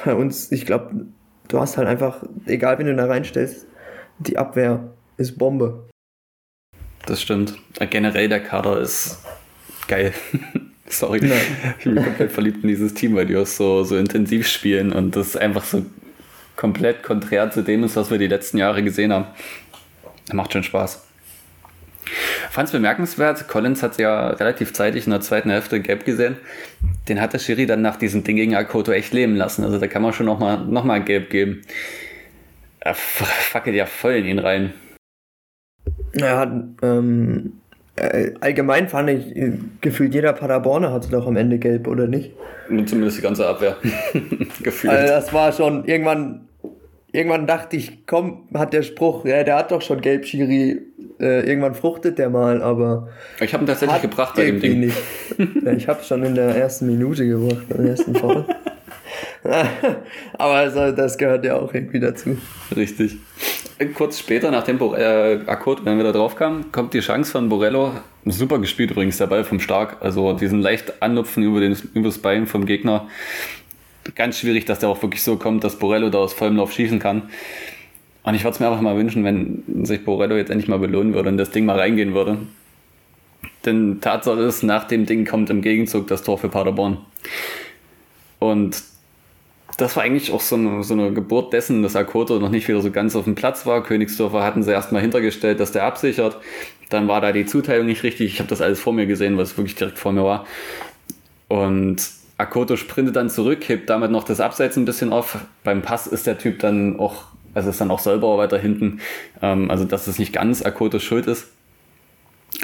[0.06, 1.08] bei uns, ich glaube,
[1.48, 3.66] du hast halt einfach, egal wen du da reinstellst,
[4.20, 5.88] die Abwehr ist Bombe.
[7.06, 7.56] Das stimmt.
[7.90, 9.20] Generell der Kader ist
[9.88, 10.14] geil.
[10.90, 11.20] Sorry.
[11.22, 11.40] Nein.
[11.78, 15.16] Ich bin komplett verliebt in dieses Team, weil die auch so, so intensiv spielen und
[15.16, 15.86] das einfach so
[16.56, 19.28] komplett konträr zu dem ist, was wir die letzten Jahre gesehen haben.
[20.34, 21.06] Macht schon Spaß.
[22.50, 26.38] Fand es bemerkenswert, Collins hat ja relativ zeitig in der zweiten Hälfte gelb gesehen.
[27.08, 29.64] Den hat der Schiri dann nach diesem Ding gegen Akoto echt leben lassen.
[29.64, 31.62] Also da kann man schon nochmal noch mal gelb geben.
[32.80, 34.74] Er fackelt ja voll in ihn rein.
[36.22, 37.54] Hat ähm,
[38.00, 42.32] äh, allgemein fand ich, äh, gefühlt jeder Paderborner hatte doch am Ende gelb, oder nicht?
[42.86, 43.78] Zumindest die ganze Abwehr.
[44.63, 44.93] gefühlt.
[44.93, 46.48] Also das war schon, irgendwann,
[47.12, 50.82] irgendwann dachte ich, komm, hat der Spruch, ja, der hat doch schon gelb, Schiri,
[51.19, 53.10] äh, irgendwann fruchtet der mal, aber.
[53.41, 54.80] Ich habe ihn tatsächlich gebracht bei dem Ding.
[54.80, 54.98] Nicht.
[55.63, 58.45] ja, ich habe schon in der ersten Minute gebracht, beim ersten Foul.
[60.34, 62.38] aber also, das gehört ja auch irgendwie dazu.
[62.75, 63.17] Richtig.
[63.93, 67.93] Kurz später, nachdem Bo äh, Akkord dann wieder drauf kam, kommt die Chance von Borello.
[68.25, 69.97] Super gespielt übrigens, der Ball vom Stark.
[70.02, 73.08] Also diesen leicht Anlupfen über, den, über das Bein vom Gegner.
[74.15, 76.99] Ganz schwierig, dass der auch wirklich so kommt, dass Borello da aus vollem Lauf schießen
[76.99, 77.30] kann.
[78.23, 81.13] Und ich würde es mir einfach mal wünschen, wenn sich Borello jetzt endlich mal belohnen
[81.13, 82.39] würde und das Ding mal reingehen würde.
[83.65, 86.97] Denn Tatsache ist, nach dem Ding kommt im Gegenzug das Tor für Paderborn.
[88.39, 88.88] Und
[89.80, 92.82] das war eigentlich auch so eine, so eine Geburt dessen, dass Akoto noch nicht wieder
[92.82, 93.84] so ganz auf dem Platz war.
[93.84, 96.38] Königsdorfer hatten sie erstmal hintergestellt, dass der absichert.
[96.89, 98.34] Dann war da die Zuteilung nicht richtig.
[98.34, 100.46] Ich habe das alles vor mir gesehen, was wirklich direkt vor mir war.
[101.48, 101.98] Und
[102.38, 105.39] Akoto sprintet dann zurück, hebt damit noch das Abseits ein bisschen auf.
[105.63, 109.02] Beim Pass ist der Typ dann auch, also ist dann auch Solbauer weiter hinten.
[109.42, 111.48] Ähm, also dass es nicht ganz Akotos Schuld ist.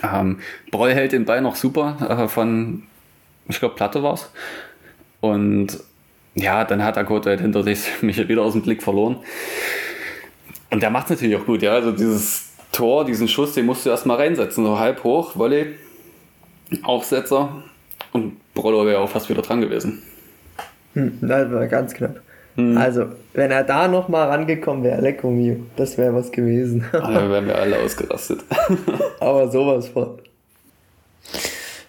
[0.04, 0.40] Ähm,
[0.72, 2.84] Broll hält den Ball noch super äh, von,
[3.48, 4.32] ich glaube, Platte war's.
[5.22, 5.80] Und
[6.36, 9.18] ja, dann hat Akota halt hinter sich mich wieder aus dem Blick verloren.
[10.70, 11.74] Und der macht es natürlich auch gut, ja.
[11.74, 14.66] Also dieses Tor, diesen Schuss, den musst du erstmal reinsetzen.
[14.66, 15.76] So halb hoch, Volley,
[16.84, 17.64] Aufsetzer
[18.12, 20.04] und Brollo wäre auch fast wieder dran gewesen.
[20.94, 22.20] Hm, das war ganz knapp.
[22.56, 22.78] Hm.
[22.78, 26.86] Also, wenn er da nochmal rangekommen wäre, Lecco mio, das wäre was gewesen.
[26.92, 28.44] Dann wären wir alle ausgerastet.
[29.20, 30.20] Aber sowas von.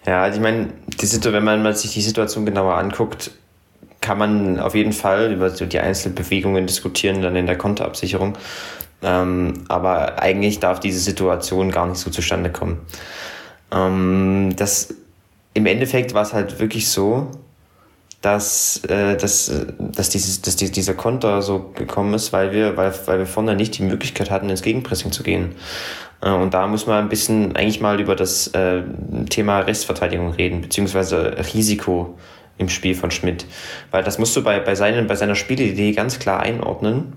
[0.05, 3.31] Ja, also ich meine, wenn man sich die Situation genauer anguckt,
[4.07, 8.37] kann man auf jeden Fall über so die Einzelbewegungen diskutieren, dann in der Kontoabsicherung.
[9.03, 12.79] Ähm, aber eigentlich darf diese Situation gar nicht so zustande kommen.
[13.69, 14.95] Ähm, das,
[15.53, 17.27] Im Endeffekt war es halt wirklich so,
[18.21, 22.93] dass, äh, dass, dass, dieses, dass die, dieser Konter so gekommen ist, weil wir, weil,
[23.07, 25.55] weil wir vorne nicht die Möglichkeit hatten, ins Gegenpressing zu gehen.
[26.21, 28.83] Äh, und da muss man ein bisschen eigentlich mal über das äh,
[29.29, 32.17] Thema Restverteidigung reden, beziehungsweise Risiko
[32.57, 33.45] im Spiel von Schmidt.
[33.91, 37.13] Weil das musst du bei, bei, seinen, bei seiner Spielidee ganz klar einordnen.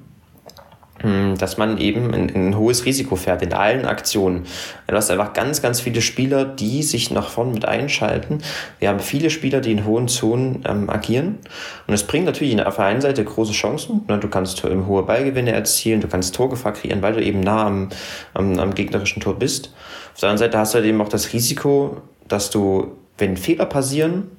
[1.02, 4.44] hm, dass man eben ein, ein, hohes Risiko fährt in allen Aktionen.
[4.86, 8.42] Du hast einfach ganz, ganz viele Spieler, die sich nach vorn mit einschalten.
[8.80, 11.38] Wir haben viele Spieler, die in hohen Zonen ähm, agieren.
[11.86, 14.02] Und es bringt natürlich auf der einen Seite große Chancen.
[14.06, 17.88] Du kannst hohe Ballgewinne erzielen, du kannst Torgefahr kreieren, weil du eben nah am,
[18.34, 19.72] am, am gegnerischen Tor bist.
[20.12, 23.64] Auf der anderen Seite hast du halt eben auch das Risiko, dass du, wenn Fehler
[23.64, 24.30] passieren,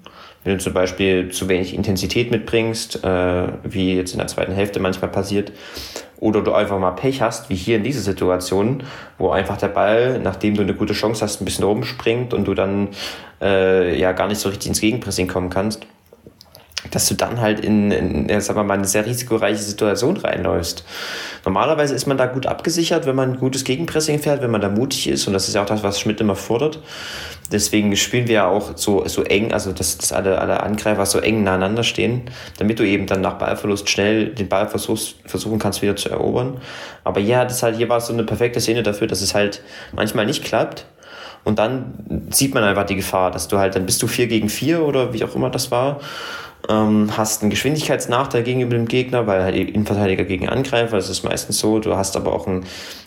[0.43, 4.79] wenn du zum Beispiel zu wenig Intensität mitbringst, äh, wie jetzt in der zweiten Hälfte
[4.79, 5.51] manchmal passiert,
[6.19, 8.83] oder du einfach mal Pech hast, wie hier in dieser Situation,
[9.17, 12.53] wo einfach der Ball, nachdem du eine gute Chance hast, ein bisschen rumspringt und du
[12.53, 12.89] dann
[13.41, 15.81] äh, ja gar nicht so richtig ins Gegenpressing kommen kannst,
[16.91, 20.85] dass du dann halt in, in sagen wir mal, eine sehr risikoreiche Situation reinläufst.
[21.45, 24.69] Normalerweise ist man da gut abgesichert, wenn man ein gutes Gegenpressing fährt, wenn man da
[24.69, 25.27] mutig ist.
[25.27, 26.79] Und das ist ja auch das, was Schmidt immer fordert.
[27.51, 31.19] Deswegen spielen wir ja auch so, so eng, also dass, dass alle, alle Angreifer so
[31.19, 32.23] eng nacheinander stehen,
[32.59, 36.61] damit du eben dann nach Ballverlust schnell den Ball versuchst, versuchen kannst, wieder zu erobern.
[37.03, 39.61] Aber ja, das halt, hier war so eine perfekte Szene dafür, dass es halt
[39.93, 40.85] manchmal nicht klappt.
[41.43, 44.47] Und dann sieht man einfach die Gefahr, dass du halt, dann bist du vier gegen
[44.47, 45.99] vier oder wie auch immer das war
[46.69, 51.59] ähm, hast einen Geschwindigkeitsnachteil gegenüber dem Gegner, weil halt Innenverteidiger gegen Angreifer, das ist meistens
[51.59, 51.79] so.
[51.79, 52.65] Du hast aber auch einen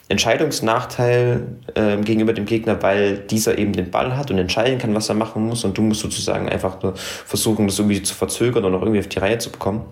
[0.08, 5.08] Entscheidungsnachteil äh, gegenüber dem Gegner, weil dieser eben den Ball hat und entscheiden kann, was
[5.08, 5.64] er machen muss.
[5.64, 9.08] Und du musst sozusagen einfach nur versuchen, das irgendwie zu verzögern und noch irgendwie auf
[9.08, 9.82] die Reihe zu bekommen.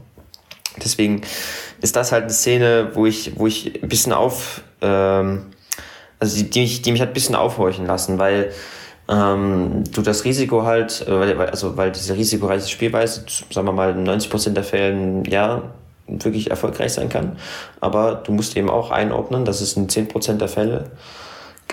[0.82, 1.22] Deswegen
[1.80, 5.46] ist das halt eine Szene, wo ich, wo ich ein bisschen auf, ähm,
[6.18, 8.52] also die, die, mich, die mich halt ein bisschen aufhorchen lassen, weil
[9.12, 14.08] ähm, du das Risiko halt, äh, also weil diese risikoreiche Spielweise, sagen wir mal, in
[14.08, 15.62] 90% der Fällen ja
[16.06, 17.36] wirklich erfolgreich sein kann.
[17.80, 20.90] Aber du musst eben auch einordnen, dass es in 10% der Fälle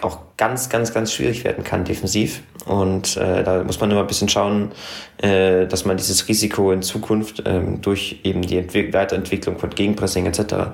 [0.01, 2.41] auch ganz, ganz, ganz schwierig werden kann defensiv.
[2.65, 4.71] Und äh, da muss man immer ein bisschen schauen,
[5.17, 10.25] äh, dass man dieses Risiko in Zukunft ähm, durch eben die Entwick Weiterentwicklung von Gegenpressing
[10.25, 10.71] etc.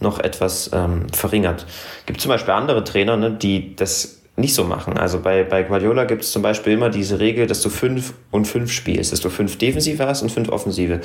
[0.00, 1.66] noch etwas ähm, verringert.
[2.06, 4.96] Gibt zum Beispiel andere Trainer, ne, die das nicht so machen.
[4.96, 8.46] Also bei, bei Guardiola gibt es zum Beispiel immer diese Regel, dass du fünf und
[8.46, 11.00] fünf spielst, dass du fünf Defensive hast und fünf Offensive.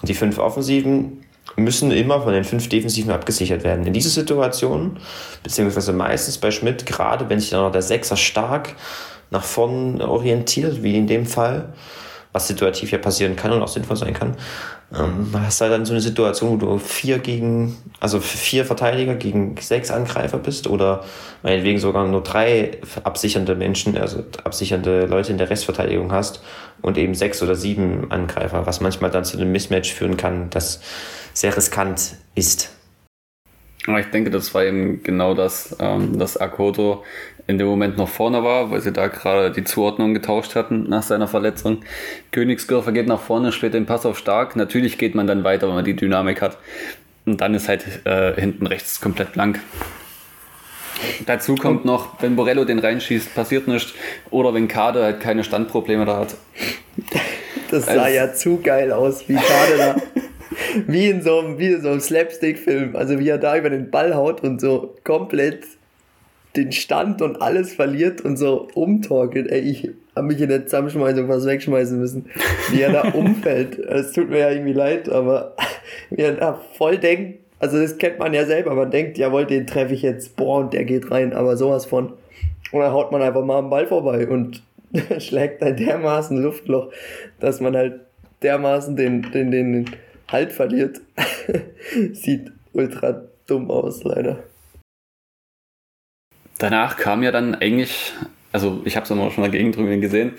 [0.00, 1.24] Und die fünf Offensiven
[1.56, 3.86] müssen immer von den fünf Defensiven abgesichert werden.
[3.86, 4.98] In dieser Situation,
[5.42, 8.74] beziehungsweise meistens bei Schmidt, gerade wenn sich dann noch der Sechser stark
[9.30, 11.72] nach vorn orientiert, wie in dem Fall,
[12.32, 14.36] was situativ ja passieren kann und auch sinnvoll sein kann,
[14.94, 19.14] ähm, hast du halt dann so eine Situation, wo du vier gegen, also vier Verteidiger
[19.14, 21.04] gegen sechs Angreifer bist oder
[21.42, 26.42] meinetwegen sogar nur drei absichernde Menschen, also absichernde Leute in der Restverteidigung hast
[26.82, 30.80] und eben sechs oder sieben Angreifer, was manchmal dann zu einem Mismatch führen kann, das
[31.32, 32.70] sehr riskant ist.
[33.84, 37.02] Ich denke, das war eben genau das, ähm, dass Akoto
[37.46, 41.02] in dem Moment noch vorne war, weil sie da gerade die Zuordnung getauscht hatten nach
[41.02, 41.82] seiner Verletzung.
[42.30, 44.56] Königsdörfer geht nach vorne, spielt den Pass auf stark.
[44.56, 46.58] Natürlich geht man dann weiter, wenn man die Dynamik hat.
[47.26, 49.60] Und dann ist halt äh, hinten rechts komplett blank.
[51.26, 53.92] Dazu kommt noch, wenn Borello den reinschießt, passiert nichts.
[54.30, 56.34] Oder wenn Kade halt keine Standprobleme da hat.
[57.70, 59.96] Das sah also, ja zu geil aus, wie Kade da.
[60.86, 62.96] wie in so einem, so einem Slapstick-Film.
[62.96, 65.64] Also wie er da über den Ball haut und so komplett
[66.56, 69.50] den Stand und alles verliert und so umtorkelt.
[69.50, 72.26] Ey, ich habe mich in der Zusammenschmeißung fast wegschmeißen müssen,
[72.70, 73.78] wie er da umfällt.
[73.78, 75.56] Es tut mir ja irgendwie leid, aber
[76.10, 79.66] wie er da voll denkt, also das kennt man ja selber, man denkt, jawohl, den
[79.66, 82.12] treffe ich jetzt, boah, und der geht rein, aber sowas von.
[82.72, 84.62] Und dann haut man einfach mal am Ball vorbei und
[85.18, 86.90] schlägt dann dermaßen Luftloch,
[87.38, 88.00] dass man halt
[88.42, 89.84] dermaßen den, den, den, den
[90.28, 91.00] Halt verliert.
[92.12, 94.38] Sieht ultra dumm aus, leider
[96.62, 98.12] danach kam ja dann eigentlich,
[98.52, 100.32] also ich habe es immer schon dagegen drüben gesehen,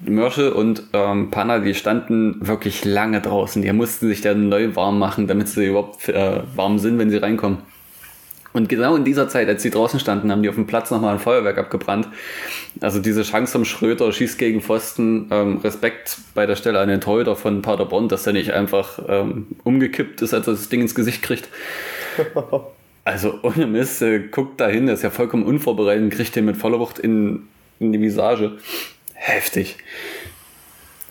[0.00, 3.62] Mörschel und ähm, Panna, die standen wirklich lange draußen.
[3.62, 7.18] Die mussten sich dann neu warm machen, damit sie überhaupt äh, warm sind, wenn sie
[7.18, 7.58] reinkommen.
[8.52, 11.14] Und genau in dieser Zeit, als sie draußen standen, haben die auf dem Platz nochmal
[11.14, 12.08] ein Feuerwerk abgebrannt.
[12.80, 17.00] Also diese Chance vom Schröter, schießt gegen Pfosten, ähm, Respekt bei der Stelle an den
[17.00, 20.94] Torhüter von Paderborn, dass er nicht einfach ähm, umgekippt ist, als er das Ding ins
[20.94, 21.48] Gesicht kriegt.
[23.04, 26.56] Also ohne Mist, äh, guckt da hin, ist ja vollkommen unvorbereitet und kriegt den mit
[26.56, 27.48] voller Wucht in,
[27.80, 28.58] in die Visage.
[29.14, 29.76] Heftig.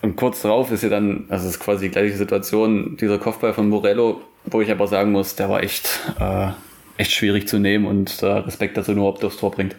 [0.01, 3.53] Und kurz darauf ist ja dann, also es ist quasi die gleiche Situation, dieser Kopfball
[3.53, 6.49] von Morello, wo ich aber sagen muss, der war echt, äh,
[6.97, 9.75] echt schwierig zu nehmen und äh, Respekt, dass er nur ob aufs Tor bringt.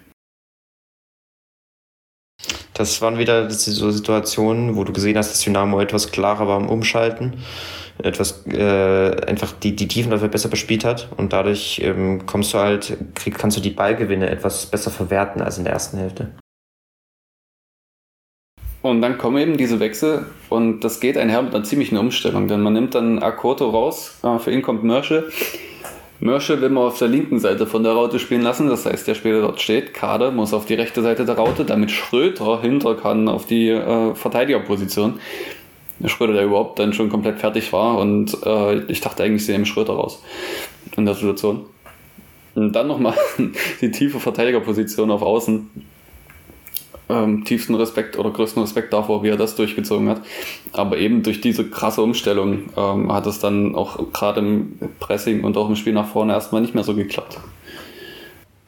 [2.75, 6.69] Das waren wieder so Situationen, wo du gesehen hast, dass Dynamo etwas klarer war im
[6.69, 7.35] Umschalten
[8.03, 12.97] etwas äh, einfach die, die Tiefenläufe besser bespielt hat und dadurch ähm, kommst du halt,
[13.15, 16.33] krieg, kannst du die Ballgewinne etwas besser verwerten als in der ersten Hälfte.
[18.83, 22.61] Und dann kommen eben diese Wechsel und das geht einher mit einer ziemlichen Umstellung, denn
[22.61, 25.31] man nimmt dann Akoto raus, äh, für ihn kommt Mörsche.
[26.19, 29.15] Mörsche will man auf der linken Seite von der Raute spielen lassen, das heißt, der
[29.15, 33.29] Spieler dort steht, Kader muss auf die rechte Seite der Raute, damit Schröter hinter kann
[33.29, 35.21] auf die äh, Verteidigerposition.
[36.09, 39.67] Schröder, der überhaupt dann schon komplett fertig war und äh, ich dachte eigentlich, sie nehmen
[39.67, 40.23] Schröter raus
[40.97, 41.67] in der Situation.
[42.55, 43.15] Und dann nochmal
[43.81, 45.71] die tiefe Verteidigerposition auf Außen
[47.09, 50.23] ähm, tiefsten Respekt oder größten Respekt davor, wie er das durchgezogen hat.
[50.73, 55.57] Aber eben durch diese krasse Umstellung ähm, hat es dann auch gerade im Pressing und
[55.57, 57.39] auch im Spiel nach vorne erstmal nicht mehr so geklappt.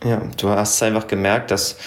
[0.04, 1.78] Ja, du hast einfach gemerkt, dass,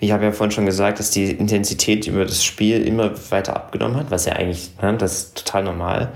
[0.00, 3.96] ich habe ja vorhin schon gesagt, dass die Intensität über das Spiel immer weiter abgenommen
[3.96, 6.12] hat, was ja eigentlich, ne, das ist total normal.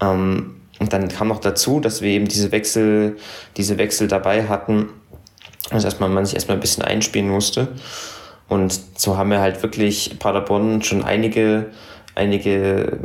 [0.00, 3.16] Ähm, und dann kam noch dazu, dass wir eben diese Wechsel,
[3.56, 4.90] diese Wechsel dabei hatten,
[5.70, 7.68] dass erstmal man sich erstmal ein bisschen einspielen musste.
[8.48, 11.70] Und so haben wir halt wirklich Paderborn schon einige,
[12.14, 12.98] einige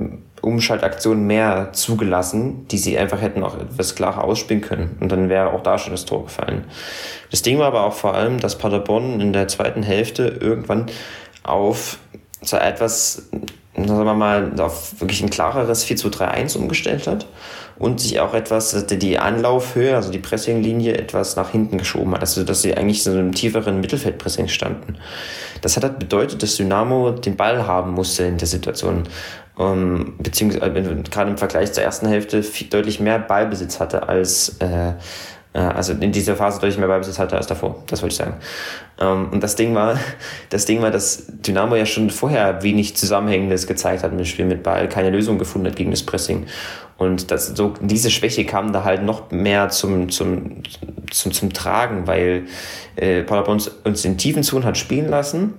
[0.48, 4.98] Umschaltaktionen mehr zugelassen, die sie einfach hätten auch etwas klarer ausspielen können.
[5.00, 6.66] Und dann wäre auch da schon das Tor gefallen.
[7.30, 10.88] Das Ding war aber auch vor allem, dass Paderborn in der zweiten Hälfte irgendwann
[11.44, 12.00] auf
[12.42, 13.30] so etwas,
[13.76, 17.28] sagen wir mal, auf wirklich ein klareres 4 2 3 1 umgestellt hat
[17.80, 22.44] und sich auch etwas, die Anlaufhöhe, also die Pressinglinie etwas nach hinten geschoben hat, also
[22.44, 24.98] dass sie eigentlich so einem tieferen Mittelfeldpressing standen.
[25.62, 29.04] Das hat halt bedeutet, dass Dynamo den Ball haben musste in der Situation,
[29.60, 34.58] ähm, beziehungsweise äh, gerade im Vergleich zur ersten Hälfte viel, deutlich mehr Ballbesitz hatte als
[34.60, 34.94] äh,
[35.58, 38.36] äh, also in dieser Phase deutlich mehr Ballbesitz hatte als davor, das wollte ich sagen.
[39.00, 40.00] Ähm, und das Ding war,
[40.50, 44.46] das Ding war, dass Dynamo ja schon vorher wenig Zusammenhängendes gezeigt hat mit dem Spiel
[44.46, 46.46] mit Ball, keine Lösung gefunden hat gegen das Pressing.
[46.98, 50.64] Und das, so, diese Schwäche kam da halt noch mehr zum, zum,
[51.12, 52.46] zum, zum Tragen, weil
[52.96, 55.54] äh, Paderborn uns in tiefen Zonen hat spielen lassen,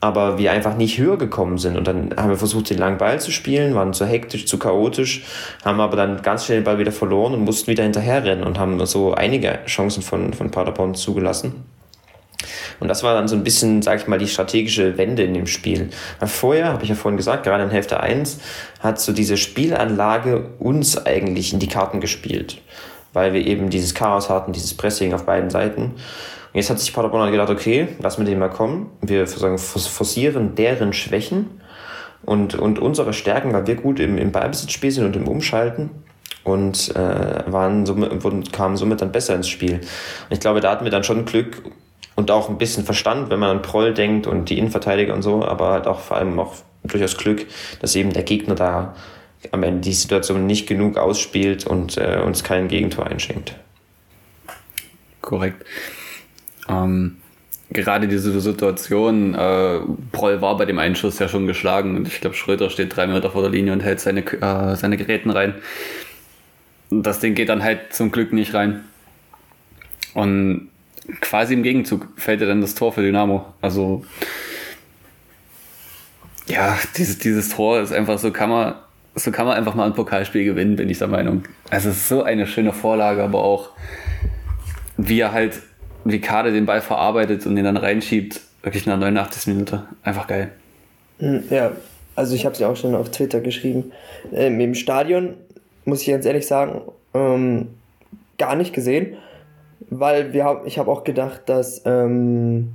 [0.00, 1.76] aber wir einfach nicht höher gekommen sind.
[1.76, 5.24] Und dann haben wir versucht, den langen Ball zu spielen, waren zu hektisch, zu chaotisch,
[5.64, 8.84] haben aber dann ganz schnell den Ball wieder verloren und mussten wieder hinterherrennen und haben
[8.86, 11.64] so einige Chancen von, von Paderborn zugelassen.
[12.80, 15.46] Und das war dann so ein bisschen, sag ich mal, die strategische Wende in dem
[15.46, 15.90] Spiel.
[16.18, 18.38] Weil vorher, habe ich ja vorhin gesagt, gerade in Hälfte 1,
[18.80, 22.60] hat so diese Spielanlage uns eigentlich in die Karten gespielt.
[23.12, 25.82] Weil wir eben dieses Chaos hatten, dieses Pressing auf beiden Seiten.
[25.82, 28.90] Und jetzt hat sich Paderborn gedacht, okay, lass mit dem mal kommen.
[29.00, 31.62] Wir sagen, forcieren deren Schwächen
[32.24, 35.90] und, und unsere Stärken, weil wir gut im, im Ballbesitzspiel sind und im Umschalten
[36.44, 37.86] und äh, waren
[38.22, 39.74] wurden, kamen somit dann besser ins Spiel.
[39.74, 41.62] Und ich glaube, da hatten wir dann schon Glück
[42.14, 45.44] und auch ein bisschen Verstand, wenn man an Proll denkt und die Innenverteidiger und so,
[45.44, 46.54] aber halt auch vor allem auch
[46.84, 47.46] durchaus Glück,
[47.80, 48.94] dass eben der Gegner da
[49.50, 53.56] am Ende die Situation nicht genug ausspielt und äh, uns kein Gegentor einschenkt.
[55.20, 55.64] Korrekt.
[56.68, 57.16] Ähm,
[57.70, 59.80] gerade diese Situation, äh,
[60.12, 63.30] Proll war bei dem Einschuss ja schon geschlagen und ich glaube, Schröder steht drei Meter
[63.30, 65.54] vor der Linie und hält seine, äh, seine Geräten rein.
[66.90, 68.84] Das Ding geht dann halt zum Glück nicht rein.
[70.14, 70.68] Und
[71.20, 73.44] quasi im Gegenzug fällt ja dann das Tor für Dynamo.
[73.60, 74.04] Also
[76.46, 78.74] ja, dieses, dieses Tor ist einfach so kann man
[79.14, 81.42] so kann man einfach mal ein Pokalspiel gewinnen, bin ich der Meinung.
[81.70, 83.70] Also es ist so eine schöne Vorlage, aber auch
[84.96, 85.60] wie er halt,
[86.04, 89.84] wie Kade den Ball verarbeitet und den dann reinschiebt, wirklich nach 89 Minute.
[90.02, 90.50] Einfach geil.
[91.18, 91.72] Hm, ja,
[92.16, 93.92] also ich habe ja auch schon auf Twitter geschrieben.
[94.32, 95.34] Ähm, Im Stadion,
[95.84, 96.80] muss ich ganz ehrlich sagen,
[97.12, 97.68] ähm,
[98.38, 99.16] gar nicht gesehen
[99.90, 102.72] weil wir haben, ich habe auch gedacht, dass ähm,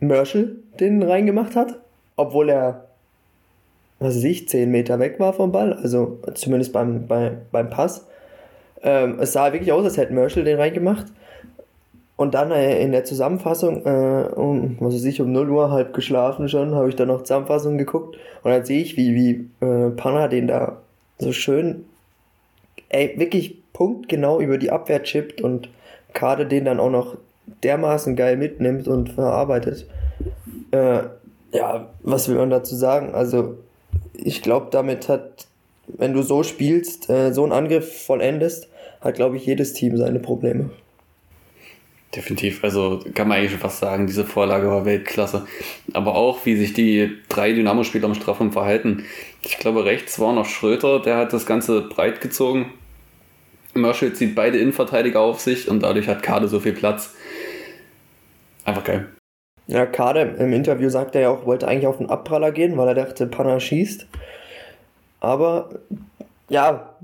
[0.00, 1.78] Merschel den reingemacht hat,
[2.16, 2.88] obwohl er,
[3.98, 8.06] was weiß ich, 10 Meter weg war vom Ball, also zumindest beim, bei, beim Pass.
[8.82, 11.06] Ähm, es sah wirklich aus, als hätte Merschel den reingemacht.
[12.16, 15.94] Und dann äh, in der Zusammenfassung, äh, um, was weiß ich, um 0 Uhr halb
[15.94, 19.90] geschlafen schon, habe ich dann noch Zusammenfassung geguckt und dann sehe ich, wie, wie äh,
[19.90, 20.78] Panna den da
[21.18, 21.84] so schön,
[22.90, 25.68] ey, wirklich punktgenau über die Abwehr chippt und
[26.12, 27.16] Kade den dann auch noch
[27.64, 29.88] dermaßen geil mitnimmt und verarbeitet.
[30.70, 31.02] Äh,
[31.52, 33.12] ja, was will man dazu sagen?
[33.12, 33.58] Also,
[34.14, 35.48] ich glaube, damit hat,
[35.88, 38.68] wenn du so spielst, äh, so einen Angriff vollendest,
[39.00, 40.70] hat, glaube ich, jedes Team seine Probleme.
[42.14, 45.46] Definitiv, also kann man eigentlich schon fast sagen, diese Vorlage war Weltklasse.
[45.92, 49.04] Aber auch, wie sich die drei Dynamo-Spieler am Strafraum verhalten.
[49.42, 52.66] Ich glaube, rechts war noch Schröter, der hat das Ganze breit gezogen.
[53.74, 57.14] Marshall zieht beide Innenverteidiger auf sich und dadurch hat Kade so viel Platz.
[58.64, 59.08] Einfach geil.
[59.66, 62.88] Ja, Kade im Interview sagt er ja auch, wollte eigentlich auf den Abpraller gehen, weil
[62.88, 64.06] er dachte, Panna schießt.
[65.20, 65.70] Aber
[66.48, 66.94] ja,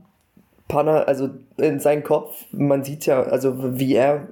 [0.66, 4.28] Panna, also in seinem Kopf, man sieht ja, also wie er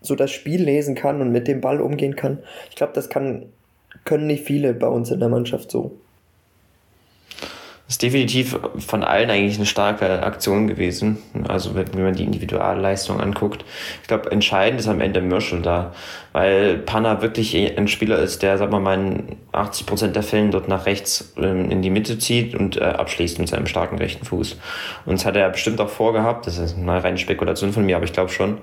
[0.00, 2.38] so das Spiel lesen kann und mit dem Ball umgehen kann.
[2.68, 3.46] Ich glaube, das kann,
[4.04, 5.98] können nicht viele bei uns in der Mannschaft so.
[7.88, 11.16] Ist definitiv von allen eigentlich eine starke Aktion gewesen.
[11.48, 13.64] Also wenn man die Individualleistung anguckt.
[14.02, 15.94] Ich glaube, entscheidend ist am Ende Mürschel da,
[16.32, 20.50] weil Panna wirklich ein Spieler ist, der, sagen wir mal, in 80 Prozent der Fällen
[20.50, 24.26] dort nach rechts ähm, in die Mitte zieht und äh, abschließt mit seinem starken rechten
[24.26, 24.58] Fuß.
[25.06, 26.46] Und das hat er bestimmt auch vorgehabt.
[26.46, 28.58] Das ist eine reine Spekulation von mir, aber ich glaube schon.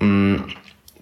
[0.00, 0.42] Mm,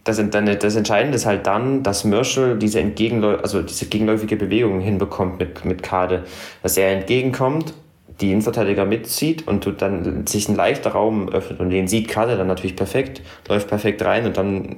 [0.07, 0.22] das,
[0.61, 5.64] das Entscheidende ist halt dann, dass Mörschel diese, entgegenläu also diese gegenläufige Bewegung hinbekommt mit,
[5.64, 6.24] mit Kade.
[6.62, 7.74] Dass er entgegenkommt,
[8.20, 12.46] die Innenverteidiger mitzieht und dann sich ein leichter Raum öffnet und den sieht Kade dann
[12.46, 14.76] natürlich perfekt, läuft perfekt rein und dann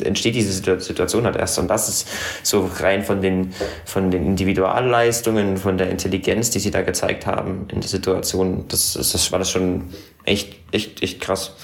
[0.00, 1.58] entsteht diese Situation halt erst.
[1.58, 2.08] Und das ist
[2.42, 3.54] so rein von den,
[3.84, 8.94] von den Individualleistungen, von der Intelligenz, die sie da gezeigt haben in der Situation, das,
[8.94, 9.84] das war das schon
[10.24, 11.54] echt, echt, echt krass.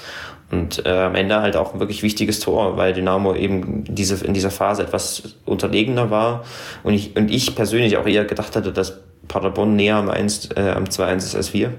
[0.51, 4.33] Und äh, am Ende halt auch ein wirklich wichtiges Tor, weil Dynamo eben diese, in
[4.33, 6.43] dieser Phase etwas unterlegener war.
[6.83, 10.69] Und ich, und ich persönlich auch eher gedacht hatte, dass Paderborn näher am, 1, äh,
[10.69, 11.73] am 2-1 ist als wir.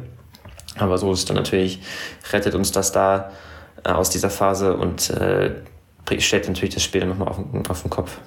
[0.79, 1.81] Aber so ist dann natürlich,
[2.33, 3.31] rettet uns das da
[3.85, 5.53] äh, aus dieser Phase und äh,
[6.19, 7.39] stellt natürlich das Spiel dann nochmal auf,
[7.69, 8.19] auf den Kopf.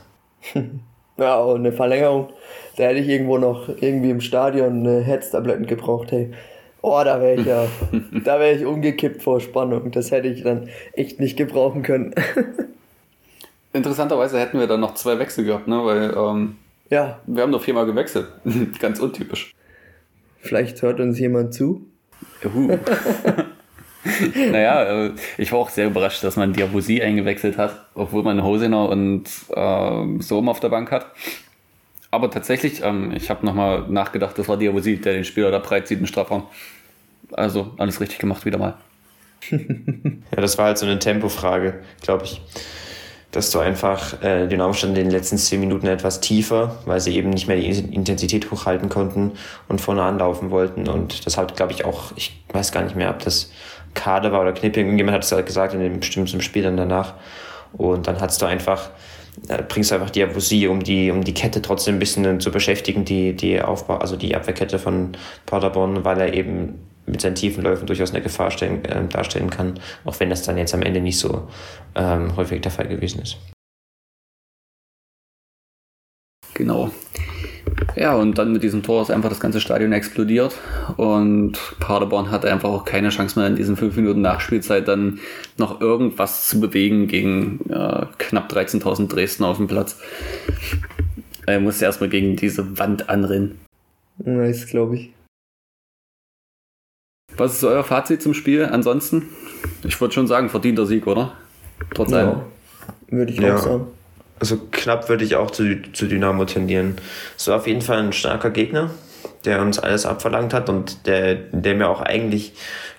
[1.18, 2.30] ja, und eine Verlängerung,
[2.78, 6.32] da hätte ich irgendwo noch irgendwie im Stadion eine Herztabletten gebraucht, hey.
[6.82, 7.66] Oh, da wäre ich ja,
[8.24, 9.92] da wäre ich umgekippt vor Spannung.
[9.92, 12.16] Das hätte ich dann echt nicht gebrauchen können.
[13.74, 15.84] Interessanterweise hätten wir dann noch zwei Wechsel gehabt, ne?
[15.84, 16.58] Weil ähm,
[16.90, 17.20] ja.
[17.28, 18.28] wir haben noch viermal gewechselt.
[18.80, 19.54] Ganz untypisch.
[20.40, 21.86] Vielleicht hört uns jemand zu.
[22.42, 22.78] Juhu.
[24.52, 28.88] naja, äh, ich war auch sehr überrascht, dass man Diabusi eingewechselt hat, obwohl man Hosener
[28.90, 31.08] und äh, Sohm auf der Bank hat.
[32.12, 35.88] Aber tatsächlich, ähm, ich habe nochmal nachgedacht, das war Diabosi, der den Spieler da breit
[35.88, 36.44] sieht im Strafraum.
[37.32, 38.76] Also alles richtig gemacht wieder mal.
[39.52, 39.58] ja,
[40.42, 42.42] das war halt so eine Tempofrage, glaube ich.
[43.32, 47.16] Dass du einfach äh, den Aufstand in den letzten zehn Minuten etwas tiefer, weil sie
[47.16, 49.34] eben nicht mehr die Intensität hochhalten konnten
[49.68, 50.88] und vorne anlaufen wollten.
[50.90, 53.52] Und das hat, glaube ich, auch, ich weiß gar nicht mehr, ob das
[53.94, 57.14] Kader war oder Knipping, irgendjemand hat es halt gesagt in dem bestimmten Spiel dann danach.
[57.74, 58.90] Und dann hast du einfach
[59.68, 63.36] bringst einfach die Avusie, um die, um die Kette trotzdem ein bisschen zu beschäftigen, die,
[63.36, 68.12] die Aufbau, also die Abwehrkette von Paderborn, weil er eben mit seinen tiefen Läufen durchaus
[68.12, 71.48] eine Gefahr stellen, äh, darstellen kann, auch wenn das dann jetzt am Ende nicht so
[71.96, 73.38] ähm, häufig der Fall gewesen ist.
[76.54, 76.92] Genau.
[77.96, 80.56] Ja, und dann mit diesem Tor ist einfach das ganze Stadion explodiert
[80.98, 85.20] und Paderborn hatte einfach auch keine Chance mehr in diesen fünf Minuten Nachspielzeit dann
[85.58, 90.00] noch irgendwas zu bewegen gegen äh, knapp 13.000 Dresden auf dem Platz.
[91.46, 93.60] Er musste erstmal gegen diese Wand anrennen.
[94.18, 95.14] Nice, glaube ich.
[97.38, 99.30] Was ist euer Fazit zum Spiel ansonsten?
[99.84, 101.34] Ich würde schon sagen, verdienter Sieg, oder?
[101.94, 102.30] Trotz allem.
[102.30, 102.46] Ja,
[103.18, 103.56] würde ich ja.
[103.56, 103.88] auch sagen
[104.40, 106.96] also knapp würde ich auch zu, zu Dynamo tendieren.
[107.38, 108.90] Es war auf jeden Fall ein starker Gegner,
[109.46, 112.54] der uns alles abverlangt hat und der, der mir auch eigentlich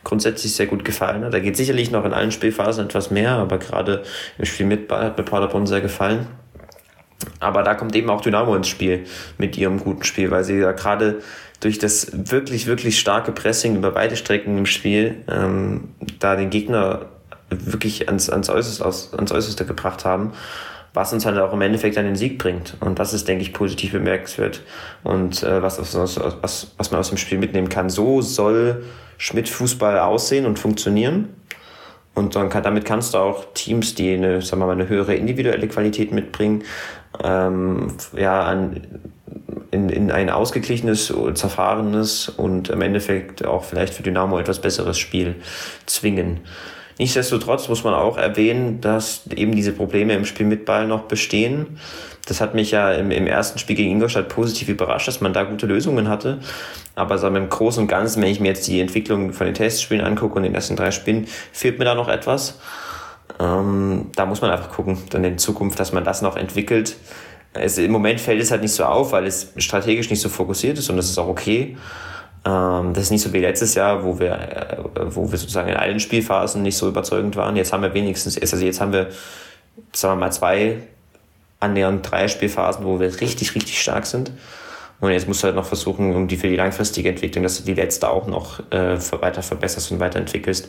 [0.05, 1.35] grundsätzlich sehr gut gefallen hat.
[1.35, 4.03] Da geht sicherlich noch in allen Spielphasen etwas mehr, aber gerade
[4.39, 6.27] im Spiel mit Ball hat mir Paderborn sehr gefallen.
[7.39, 9.05] Aber da kommt eben auch Dynamo ins Spiel
[9.37, 11.21] mit ihrem guten Spiel, weil sie ja gerade
[11.61, 17.07] durch das wirklich, wirklich starke Pressing über beide Strecken im Spiel ähm, da den Gegner
[17.51, 18.85] wirklich ans, ans, Äußerste,
[19.17, 20.33] ans Äußerste gebracht haben
[20.93, 22.77] was uns halt auch im Endeffekt an den Sieg bringt.
[22.81, 24.63] Und das ist, denke ich, positiv bemerkenswert.
[25.05, 27.91] Und äh, was, was, was, was man aus dem Spiel mitnehmen kann.
[27.91, 28.85] So soll
[29.19, 31.29] Schmidt-Fußball aussehen und funktionieren.
[32.15, 35.15] Und dann kann, damit kannst du auch Teams, die eine, sagen wir mal, eine höhere
[35.15, 36.65] individuelle Qualität mitbringen,
[37.23, 38.81] ähm, ja, an,
[39.71, 45.37] in, in ein ausgeglichenes, zerfahrenes und im Endeffekt auch vielleicht für Dynamo etwas besseres Spiel
[45.87, 46.41] zwingen.
[47.01, 51.79] Nichtsdestotrotz muss man auch erwähnen, dass eben diese Probleme im Spiel mit Ball noch bestehen.
[52.27, 55.45] Das hat mich ja im, im ersten Spiel gegen Ingolstadt positiv überrascht, dass man da
[55.45, 56.41] gute Lösungen hatte.
[56.97, 59.55] Aber sagen wir, im Großen und Ganzen, wenn ich mir jetzt die Entwicklung von den
[59.55, 62.61] Testspielen angucke und den ersten drei Spielen, fehlt mir da noch etwas.
[63.41, 66.97] Ähm, da muss man einfach gucken, dann in Zukunft, dass man das noch entwickelt.
[67.55, 70.77] Es, Im Moment fällt es halt nicht so auf, weil es strategisch nicht so fokussiert
[70.77, 71.79] ist und das ist auch okay.
[72.51, 74.77] Ähm, das ist nicht so wie letztes Jahr, wo wir, äh,
[75.15, 77.57] wo wir sozusagen in allen Spielphasen nicht so überzeugend waren.
[77.57, 79.09] Jetzt haben wir wenigstens, also jetzt haben wir,
[79.93, 80.79] sagen wir mal, zwei,
[81.61, 84.33] annähernd drei Spielphasen, wo wir richtig, richtig stark sind.
[85.01, 87.65] Und jetzt musst du halt noch versuchen, um die für die langfristige Entwicklung, dass du
[87.65, 90.69] die letzte auch noch äh, weiter verbesserst und weiterentwickelst.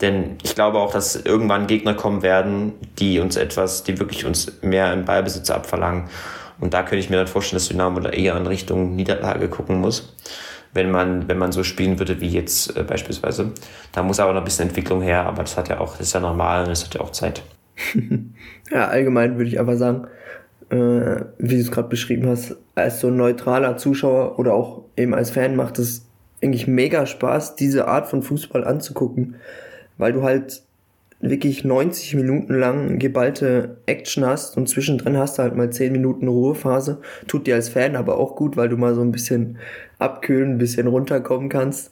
[0.00, 4.52] Denn ich glaube auch, dass irgendwann Gegner kommen werden, die uns etwas, die wirklich uns
[4.62, 6.04] mehr im Ballbesitz abverlangen.
[6.60, 9.80] Und da könnte ich mir dann vorstellen, dass Dynamo da eher in Richtung Niederlage gucken
[9.80, 10.14] muss
[10.74, 13.52] wenn man, wenn man so spielen würde wie jetzt äh, beispielsweise.
[13.92, 16.12] Da muss aber noch ein bisschen Entwicklung her, aber das hat ja auch, das ist
[16.12, 17.42] ja normal und das hat ja auch Zeit.
[18.70, 20.06] ja, allgemein würde ich aber sagen,
[20.70, 20.76] äh,
[21.38, 25.56] wie du es gerade beschrieben hast, als so neutraler Zuschauer oder auch eben als Fan
[25.56, 26.06] macht es
[26.42, 29.36] eigentlich mega Spaß, diese Art von Fußball anzugucken,
[29.96, 30.62] weil du halt
[31.30, 36.28] wirklich 90 Minuten lang geballte Action hast und zwischendrin hast du halt mal 10 Minuten
[36.28, 37.00] Ruhephase.
[37.26, 39.58] Tut dir als Fan aber auch gut, weil du mal so ein bisschen
[39.98, 41.90] abkühlen, ein bisschen runterkommen kannst.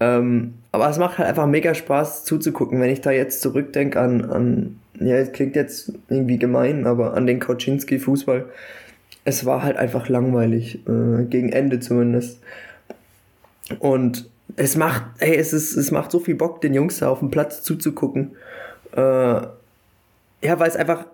[0.00, 4.24] Ähm, aber es macht halt einfach mega Spaß zuzugucken, wenn ich da jetzt zurückdenke an,
[4.24, 8.44] an, ja, es klingt jetzt irgendwie gemein, aber an den Kauczynski-Fußball.
[9.24, 12.40] Es war halt einfach langweilig, äh, gegen Ende zumindest.
[13.78, 17.20] Und es macht, ey, es ist, es macht so viel Bock, den Jungs da auf
[17.20, 18.32] dem Platz zuzugucken.
[18.94, 21.06] Äh, ja, weil es einfach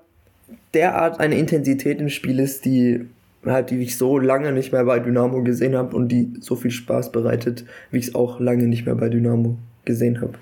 [0.74, 3.06] derart eine Intensität im Spiel ist, die
[3.46, 6.70] halt, die ich so lange nicht mehr bei Dynamo gesehen habe und die so viel
[6.70, 10.34] Spaß bereitet, wie ich es auch lange nicht mehr bei Dynamo gesehen habe.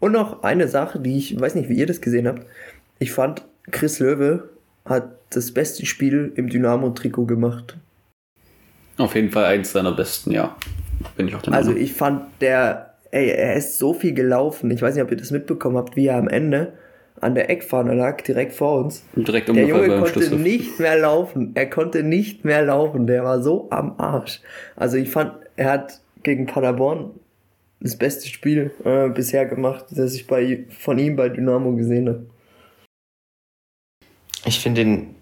[0.00, 2.46] Und noch eine Sache, die ich weiß nicht, wie ihr das gesehen habt.
[3.00, 4.48] Ich fand, Chris Löwe
[4.84, 7.76] hat das beste Spiel im Dynamo-Trikot gemacht.
[8.96, 10.56] Auf jeden Fall eins seiner besten, ja.
[11.16, 14.70] Bin ich auch der Also ich fand der, ey, er ist so viel gelaufen.
[14.70, 16.72] Ich weiß nicht, ob ihr das mitbekommen habt, wie er am Ende
[17.20, 19.02] an der Eckfahne lag, direkt vor uns.
[19.16, 20.38] Direkt der Junge konnte Schlüssel.
[20.38, 21.52] nicht mehr laufen.
[21.54, 23.06] Er konnte nicht mehr laufen.
[23.06, 24.40] Der war so am Arsch.
[24.76, 27.10] Also ich fand, er hat gegen Paderborn
[27.80, 32.26] das beste Spiel äh, bisher gemacht, das ich bei, von ihm bei Dynamo gesehen habe.
[34.44, 35.14] Ich finde ihn,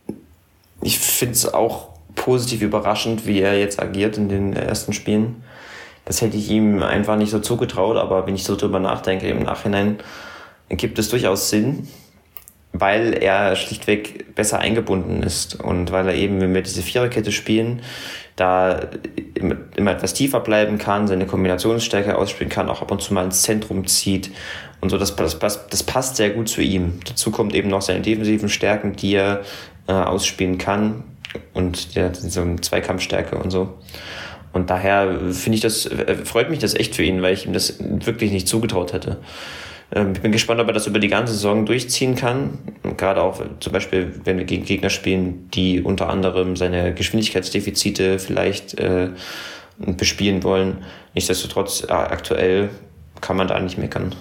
[0.83, 5.43] ich finde es auch positiv überraschend, wie er jetzt agiert in den ersten Spielen.
[6.07, 9.43] Das hätte ich ihm einfach nicht so zugetraut, aber wenn ich so drüber nachdenke im
[9.43, 9.99] Nachhinein,
[10.71, 11.89] gibt es durchaus Sinn,
[12.73, 17.83] weil er schlichtweg besser eingebunden ist und weil er eben, wenn wir diese Viererkette spielen,
[18.37, 18.81] da
[19.35, 23.43] immer etwas tiefer bleiben kann, seine Kombinationsstärke ausspielen kann, auch ab und zu mal ins
[23.43, 24.31] Zentrum zieht
[24.81, 24.99] und so.
[24.99, 27.01] Das, das, das passt sehr gut zu ihm.
[27.05, 29.41] Dazu kommt eben noch seine defensiven Stärken, die er
[29.89, 31.03] äh, ausspielen kann
[31.53, 33.75] und so eine Zweikampfstärke und so.
[34.57, 37.53] Und daher finde ich das, äh, freut mich das echt für ihn, weil ich ihm
[37.53, 39.19] das wirklich nicht zugetraut hätte.
[39.93, 42.57] Ähm, ich bin gespannt, ob er das über die ganze Saison durchziehen kann.
[42.97, 48.79] Gerade auch zum Beispiel, wenn wir gegen Gegner spielen, die unter anderem seine Geschwindigkeitsdefizite vielleicht
[48.81, 49.11] äh,
[49.77, 50.79] bespielen wollen.
[51.13, 52.71] Nichtsdestotrotz, äh, aktuell
[53.21, 54.15] kann man da nicht meckern.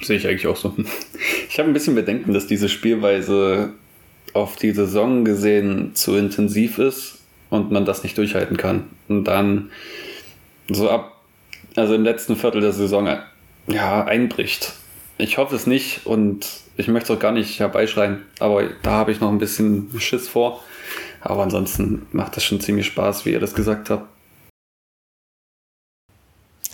[0.00, 0.72] Sehe ich eigentlich auch so.
[1.50, 3.72] Ich habe ein bisschen Bedenken, dass diese Spielweise
[4.32, 8.90] auf die Saison gesehen zu intensiv ist und man das nicht durchhalten kann.
[9.08, 9.70] Und dann
[10.68, 11.14] so ab
[11.76, 13.08] also im letzten Viertel der Saison
[13.66, 14.72] ja, einbricht.
[15.18, 19.12] Ich hoffe es nicht und ich möchte es auch gar nicht herbeischreien, aber da habe
[19.12, 20.62] ich noch ein bisschen Schiss vor.
[21.20, 24.08] Aber ansonsten macht das schon ziemlich Spaß, wie ihr das gesagt habt.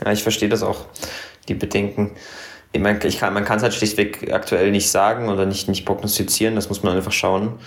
[0.04, 0.86] Ja, ich verstehe das auch,
[1.48, 2.12] die Bedenken.
[2.72, 5.84] Ich meine, ich kann, man kann es halt schlichtweg aktuell nicht sagen oder nicht, nicht
[5.84, 7.58] prognostizieren, das muss man einfach schauen.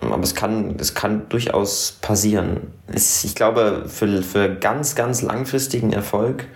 [0.00, 2.72] Aber es kann, es kann durchaus passieren.
[2.92, 6.46] Es, ich glaube, für, für ganz, ganz langfristigen Erfolg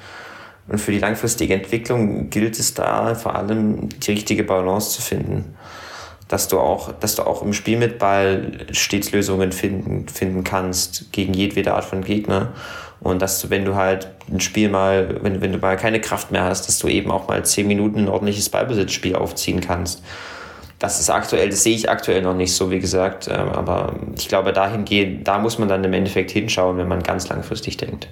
[0.66, 5.57] und für die langfristige Entwicklung gilt es da vor allem die richtige Balance zu finden.
[6.26, 11.11] Dass du auch, dass du auch im Spiel mit Ball stets Lösungen finden, finden kannst
[11.12, 12.53] gegen jedwede Art von Gegner.
[13.01, 16.30] Und dass du, wenn du halt ein Spiel mal, wenn, wenn du mal keine Kraft
[16.32, 20.03] mehr hast, dass du eben auch mal zehn Minuten ein ordentliches Ballbesitzspiel aufziehen kannst
[20.79, 23.29] das ist aktuell, das sehe ich aktuell noch nicht so, wie gesagt.
[23.29, 27.03] Ähm, aber ich glaube, dahin gehen, da muss man dann im Endeffekt hinschauen, wenn man
[27.03, 28.09] ganz langfristig denkt.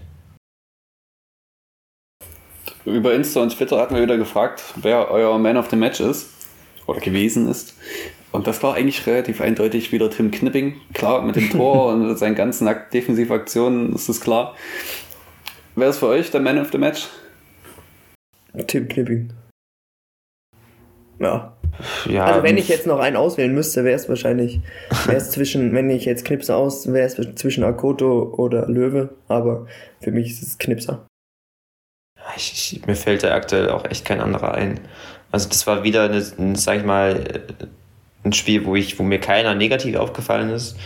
[2.85, 6.31] Über Insta und Twitter hatten wir wieder gefragt, wer euer Man of the Match ist
[6.87, 7.75] oder gewesen ist.
[8.33, 10.81] Und das war eigentlich relativ eindeutig wieder Tim Knipping.
[10.93, 14.55] Klar, mit dem Tor und seinen ganzen Defensivaktionen ist es klar.
[15.75, 17.09] Wer ist für euch der Man of the Match?
[18.67, 19.33] Tim Knipping.
[21.19, 21.56] Ja,
[22.09, 24.61] ja, also wenn ich jetzt noch einen auswählen müsste, wäre es wahrscheinlich,
[25.07, 29.67] wäre es zwischen, wenn ich jetzt Knipser aus, wäre es zwischen Akoto oder Löwe, aber
[30.01, 31.07] für mich ist es Knipser.
[32.37, 34.81] Ich, ich, mir fällt da aktuell auch echt kein anderer ein.
[35.31, 36.23] Also das war wieder, eine,
[36.57, 37.25] sag ich mal,
[38.25, 40.77] ein Spiel, wo ich, wo mir keiner negativ aufgefallen ist,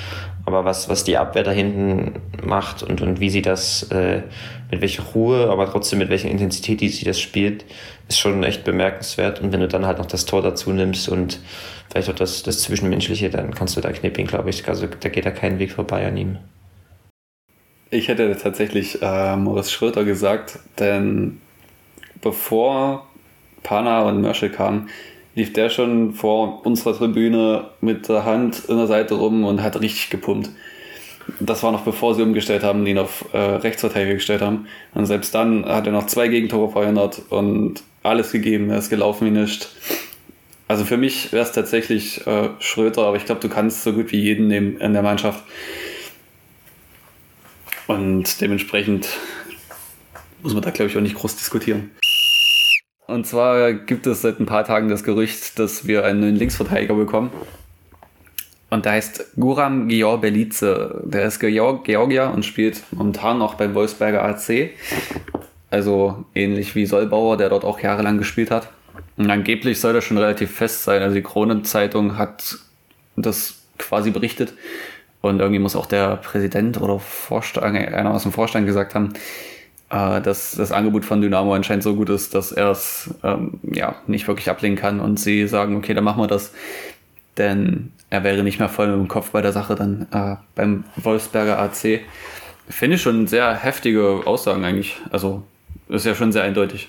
[0.50, 4.22] aber was, was die Abwehr da hinten macht und, und wie sie das, äh,
[4.70, 7.64] mit welcher Ruhe, aber trotzdem mit welcher Intensität die sie das spielt,
[8.08, 9.40] ist schon echt bemerkenswert.
[9.40, 11.40] Und wenn du dann halt noch das Tor dazu nimmst und
[11.90, 14.66] vielleicht auch das, das Zwischenmenschliche, dann kannst du da knipping, glaube ich.
[14.68, 16.38] Also da geht da kein Weg vorbei an ihm.
[17.90, 21.40] Ich hätte tatsächlich äh, Moritz Schröter gesagt, denn
[22.20, 23.06] bevor
[23.62, 24.88] Pana und Mörschel kamen,
[25.40, 29.80] lief der schon vor unserer Tribüne mit der Hand in der Seite rum und hat
[29.80, 30.50] richtig gepumpt.
[31.38, 34.66] Das war noch bevor sie umgestellt haben, ihn auf äh, Rechtsverteidiger gestellt haben.
[34.92, 38.68] Und selbst dann hat er noch zwei Gegentore verhindert und alles gegeben.
[38.68, 39.74] Er ist gelaufen wie nichts.
[40.68, 44.12] Also für mich wäre es tatsächlich äh, Schröter, aber ich glaube, du kannst so gut
[44.12, 45.42] wie jeden nehmen in der Mannschaft.
[47.86, 49.08] Und dementsprechend
[50.42, 51.92] muss man da, glaube ich, auch nicht groß diskutieren.
[53.10, 56.94] Und zwar gibt es seit ein paar Tagen das Gerücht, dass wir einen neuen Linksverteidiger
[56.94, 57.30] bekommen.
[58.70, 61.02] Und der heißt Guram Georg Belize.
[61.04, 64.70] Der ist Georg Georgier und spielt momentan noch beim Wolfsberger AC.
[65.70, 68.70] Also ähnlich wie Solbauer, der dort auch jahrelang gespielt hat.
[69.16, 71.02] Und angeblich soll das schon relativ fest sein.
[71.02, 72.58] Also die Kronenzeitung hat
[73.16, 74.54] das quasi berichtet.
[75.20, 79.12] Und irgendwie muss auch der Präsident oder Vorstand, einer aus dem Vorstand gesagt haben,
[79.90, 83.96] äh, dass das Angebot von Dynamo anscheinend so gut ist, dass er es ähm, ja,
[84.06, 85.00] nicht wirklich ablehnen kann.
[85.00, 86.52] Und sie sagen, okay, dann machen wir das.
[87.36, 91.58] Denn er wäre nicht mehr voll im Kopf bei der Sache dann äh, beim Wolfsberger
[91.58, 92.00] AC.
[92.68, 94.96] Finde ich schon sehr heftige Aussagen eigentlich.
[95.10, 95.42] Also
[95.88, 96.88] ist ja schon sehr eindeutig.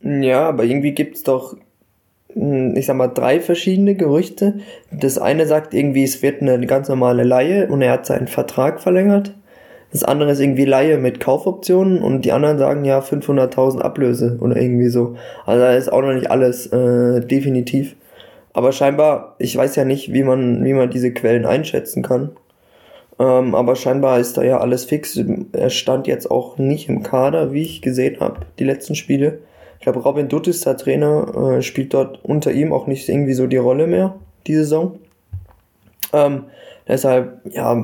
[0.00, 1.56] Ja, aber irgendwie gibt es doch,
[2.34, 4.60] hm, ich sag mal, drei verschiedene Gerüchte.
[4.90, 8.80] Das eine sagt irgendwie, es wird eine ganz normale Laie und er hat seinen Vertrag
[8.80, 9.34] verlängert.
[9.92, 14.56] Das andere ist irgendwie Laie mit Kaufoptionen und die anderen sagen ja 500.000 Ablöse oder
[14.56, 15.16] irgendwie so.
[15.44, 17.94] Also da ist auch noch nicht alles äh, definitiv.
[18.54, 22.30] Aber scheinbar, ich weiß ja nicht, wie man, wie man diese Quellen einschätzen kann.
[23.18, 25.18] Ähm, aber scheinbar ist da ja alles fix.
[25.52, 29.40] Er stand jetzt auch nicht im Kader, wie ich gesehen habe, die letzten Spiele.
[29.78, 33.34] Ich glaube, Robin Dutt ist der Trainer, äh, spielt dort unter ihm auch nicht irgendwie
[33.34, 34.14] so die Rolle mehr,
[34.46, 34.98] die Saison.
[36.12, 36.44] Ähm,
[36.86, 37.76] deshalb, ja,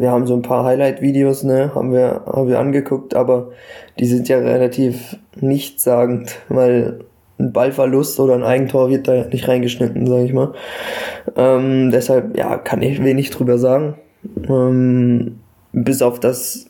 [0.00, 3.50] wir haben so ein paar Highlight-Videos, ne, haben wir, haben wir angeguckt, aber
[3.98, 7.00] die sind ja relativ nichtssagend, weil
[7.38, 10.52] ein Ballverlust oder ein Eigentor wird da nicht reingeschnitten, sage ich mal.
[11.36, 13.94] Ähm, deshalb, ja, kann ich wenig drüber sagen.
[14.48, 15.40] Ähm,
[15.72, 16.66] bis auf das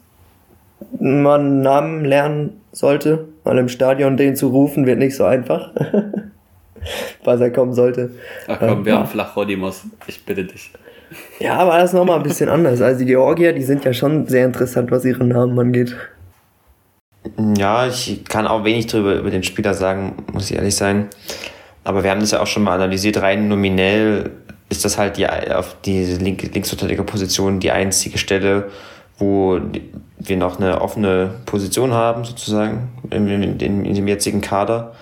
[1.01, 5.73] man Namen lernen sollte, weil im Stadion den zu rufen wird nicht so einfach.
[7.25, 8.11] Was er kommen sollte.
[8.49, 8.99] Ach komm, ähm, wir ja.
[8.99, 9.85] haben Flachrodimos.
[10.09, 10.73] Ich bitte dich.
[11.41, 12.81] Ja, aber das ist nochmal ein bisschen anders.
[12.81, 15.97] Also die Georgier, die sind ja schon sehr interessant, was ihren Namen angeht.
[17.57, 21.09] Ja, ich kann auch wenig drüber über den Spieler sagen, muss ich ehrlich sein.
[21.85, 23.21] Aber wir haben das ja auch schon mal analysiert.
[23.23, 24.31] Rein nominell
[24.69, 28.71] ist das halt die, auf diese linke, Linksverteidigerposition die einzige Stelle,
[29.19, 29.61] wo
[30.19, 34.93] wir noch eine offene Position haben, sozusagen, in, in, in dem jetzigen Kader.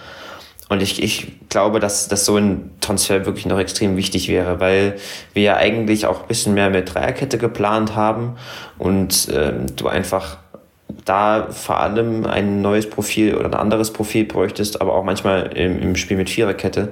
[0.71, 4.97] Und ich, ich glaube, dass, dass so ein Transfer wirklich noch extrem wichtig wäre, weil
[5.35, 8.37] wir ja eigentlich auch ein bisschen mehr mit Dreierkette geplant haben
[8.79, 10.39] und ähm, du einfach
[11.05, 15.81] da vor allem ein neues Profil oder ein anderes Profil bräuchtest, aber auch manchmal im,
[15.81, 16.91] im Spiel mit Viererkette.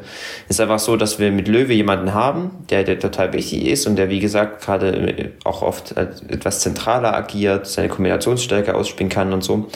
[0.49, 3.95] Ist einfach so, dass wir mit Löwe jemanden haben, der, der total wichtig ist und
[3.95, 9.69] der, wie gesagt, gerade auch oft etwas zentraler agiert, seine Kombinationsstärke ausspielen kann und so.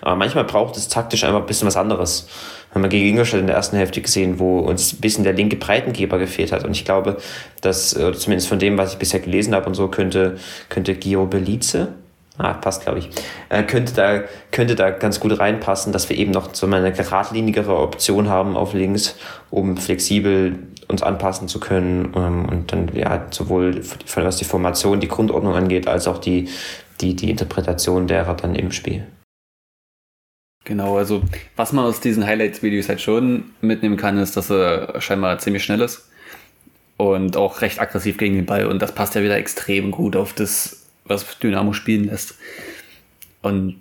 [0.00, 2.26] Aber manchmal braucht es taktisch einfach ein bisschen was anderes
[2.72, 5.56] haben wir gegen Ingolstadt in der ersten Hälfte gesehen, wo uns ein bisschen der linke
[5.56, 6.64] Breitengeber gefehlt hat.
[6.64, 7.16] Und ich glaube,
[7.60, 10.36] dass, zumindest von dem, was ich bisher gelesen habe und so, könnte,
[10.68, 11.88] könnte Gio Belize,
[12.38, 13.10] ah, passt, glaube ich,
[13.48, 17.76] äh, könnte, da, könnte da ganz gut reinpassen, dass wir eben noch so eine geradlinigere
[17.76, 19.16] Option haben auf links,
[19.50, 20.58] um flexibel
[20.88, 23.80] uns anpassen zu können ähm, und dann ja sowohl
[24.14, 26.48] was die Formation, die Grundordnung angeht, als auch die,
[27.00, 29.04] die, die Interpretation derer dann im Spiel.
[30.64, 31.22] Genau, also
[31.56, 35.80] was man aus diesen Highlights-Videos halt schon mitnehmen kann, ist, dass er scheinbar ziemlich schnell
[35.80, 36.10] ist
[36.96, 40.34] und auch recht aggressiv gegen den Ball und das passt ja wieder extrem gut auf
[40.34, 42.36] das, was Dynamo spielen lässt.
[43.40, 43.80] Und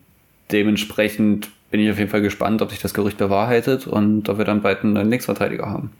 [0.52, 4.46] dementsprechend bin ich auf jeden Fall gespannt, ob sich das Gerücht bewahrheitet und ob wir
[4.46, 5.92] dann bald einen Linksverteidiger haben.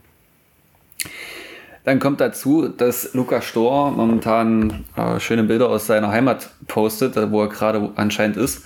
[1.84, 7.42] Dann kommt dazu, dass Lukas Stor momentan äh, schöne Bilder aus seiner Heimat postet, wo
[7.42, 8.66] er gerade anscheinend ist,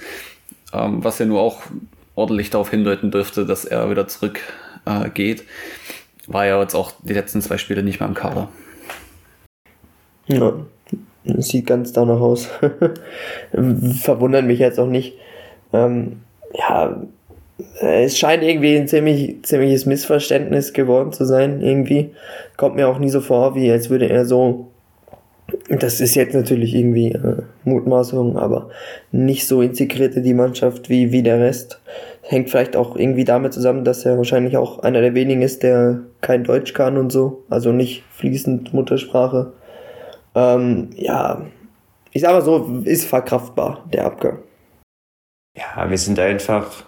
[0.73, 1.63] ähm, was ja nur auch
[2.15, 4.39] ordentlich darauf hindeuten dürfte, dass er wieder zurück
[4.85, 5.43] äh.
[6.27, 8.49] War ja jetzt auch die letzten zwei Spiele nicht mehr im Kader.
[10.27, 10.53] Ja,
[11.23, 12.47] sieht ganz danach aus.
[14.01, 15.17] Verwundert mich jetzt auch nicht.
[15.73, 16.21] Ähm,
[16.53, 17.01] ja,
[17.81, 22.11] es scheint irgendwie ein ziemlich, ziemliches Missverständnis geworden zu sein, irgendwie.
[22.57, 24.71] Kommt mir auch nie so vor, wie als würde er so
[25.69, 28.69] das ist jetzt natürlich irgendwie äh, Mutmaßung, aber
[29.11, 31.79] nicht so integrierte die Mannschaft wie, wie der Rest.
[32.21, 35.99] Hängt vielleicht auch irgendwie damit zusammen, dass er wahrscheinlich auch einer der wenigen ist, der
[36.21, 39.53] kein Deutsch kann und so, also nicht fließend Muttersprache.
[40.35, 41.45] Ähm, ja,
[42.11, 44.39] ich sag mal so, ist verkraftbar, der Abgang.
[45.55, 46.83] Ja, wir sind einfach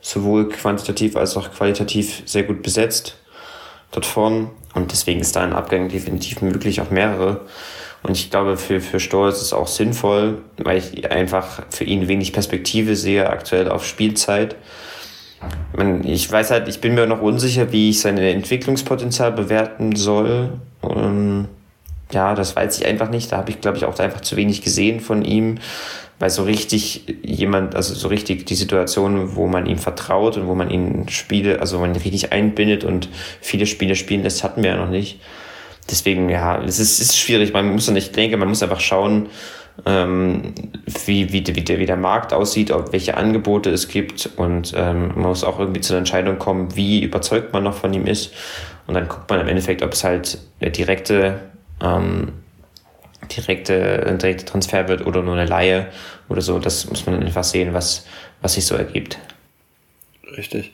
[0.00, 3.18] sowohl quantitativ als auch qualitativ sehr gut besetzt
[3.94, 7.42] dort vorn und deswegen ist da ein Abgang definitiv möglich, auch mehrere.
[8.04, 12.06] Und ich glaube, für, für Stoll ist es auch sinnvoll, weil ich einfach für ihn
[12.06, 14.56] wenig Perspektive sehe aktuell auf Spielzeit.
[16.04, 20.50] ich weiß halt, ich bin mir noch unsicher, wie ich sein Entwicklungspotenzial bewerten soll.
[20.82, 21.48] Und
[22.12, 23.32] ja, das weiß ich einfach nicht.
[23.32, 25.56] Da habe ich, glaube ich, auch einfach zu wenig gesehen von ihm,
[26.18, 30.54] weil so richtig jemand, also so richtig die Situation, wo man ihm vertraut und wo
[30.54, 33.08] man ihn Spiele, also man richtig einbindet und
[33.40, 35.20] viele Spiele spielen das hatten wir ja noch nicht.
[35.90, 37.52] Deswegen, ja, es ist, ist schwierig.
[37.52, 39.28] Man muss nicht, ich denke, man muss einfach schauen,
[39.86, 40.54] ähm,
[41.06, 45.08] wie, wie, wie, der, wie der Markt aussieht, ob, welche Angebote es gibt und ähm,
[45.08, 48.32] man muss auch irgendwie zu einer Entscheidung kommen, wie überzeugt man noch von ihm ist
[48.86, 51.40] und dann guckt man im Endeffekt, ob es halt der direkte,
[51.82, 52.32] ähm,
[53.36, 55.88] direkte, ein direkter Transfer wird oder nur eine Laie
[56.28, 56.58] oder so.
[56.58, 58.06] Das muss man einfach sehen, was,
[58.42, 59.18] was sich so ergibt.
[60.36, 60.72] Richtig.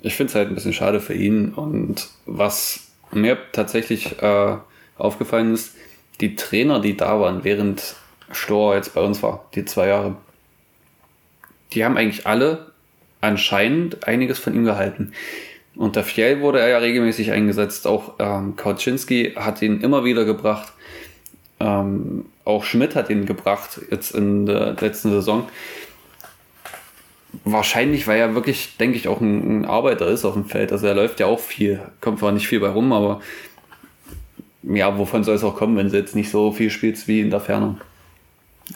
[0.00, 4.56] Ich finde es halt ein bisschen schade für ihn und was mir tatsächlich äh,
[4.96, 5.74] aufgefallen ist,
[6.20, 7.96] die Trainer, die da waren, während
[8.30, 10.16] Stor jetzt bei uns war, die zwei Jahre,
[11.72, 12.72] die haben eigentlich alle
[13.20, 15.12] anscheinend einiges von ihm gehalten.
[15.74, 17.86] Unter Fjell wurde er ja regelmäßig eingesetzt.
[17.86, 20.72] Auch ähm, Kauczynski hat ihn immer wieder gebracht.
[21.60, 25.48] Ähm, auch Schmidt hat ihn gebracht jetzt in der letzten Saison.
[27.44, 30.70] Wahrscheinlich, weil er wirklich, denke ich, auch ein, ein Arbeiter ist auf dem Feld.
[30.70, 31.80] Also er läuft ja auch viel.
[32.00, 33.20] Kommt zwar nicht viel bei rum, aber
[34.62, 37.30] ja, wovon soll es auch kommen, wenn du jetzt nicht so viel spielst wie in
[37.30, 37.78] der Ferne?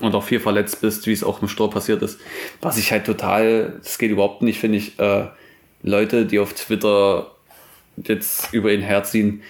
[0.01, 2.21] und auch viel verletzt bist, wie es auch im Sturm passiert ist.
[2.61, 5.27] Was ich halt total, das geht überhaupt nicht, finde ich, äh,
[5.83, 7.31] Leute, die auf Twitter
[7.97, 9.43] jetzt über ihn herziehen,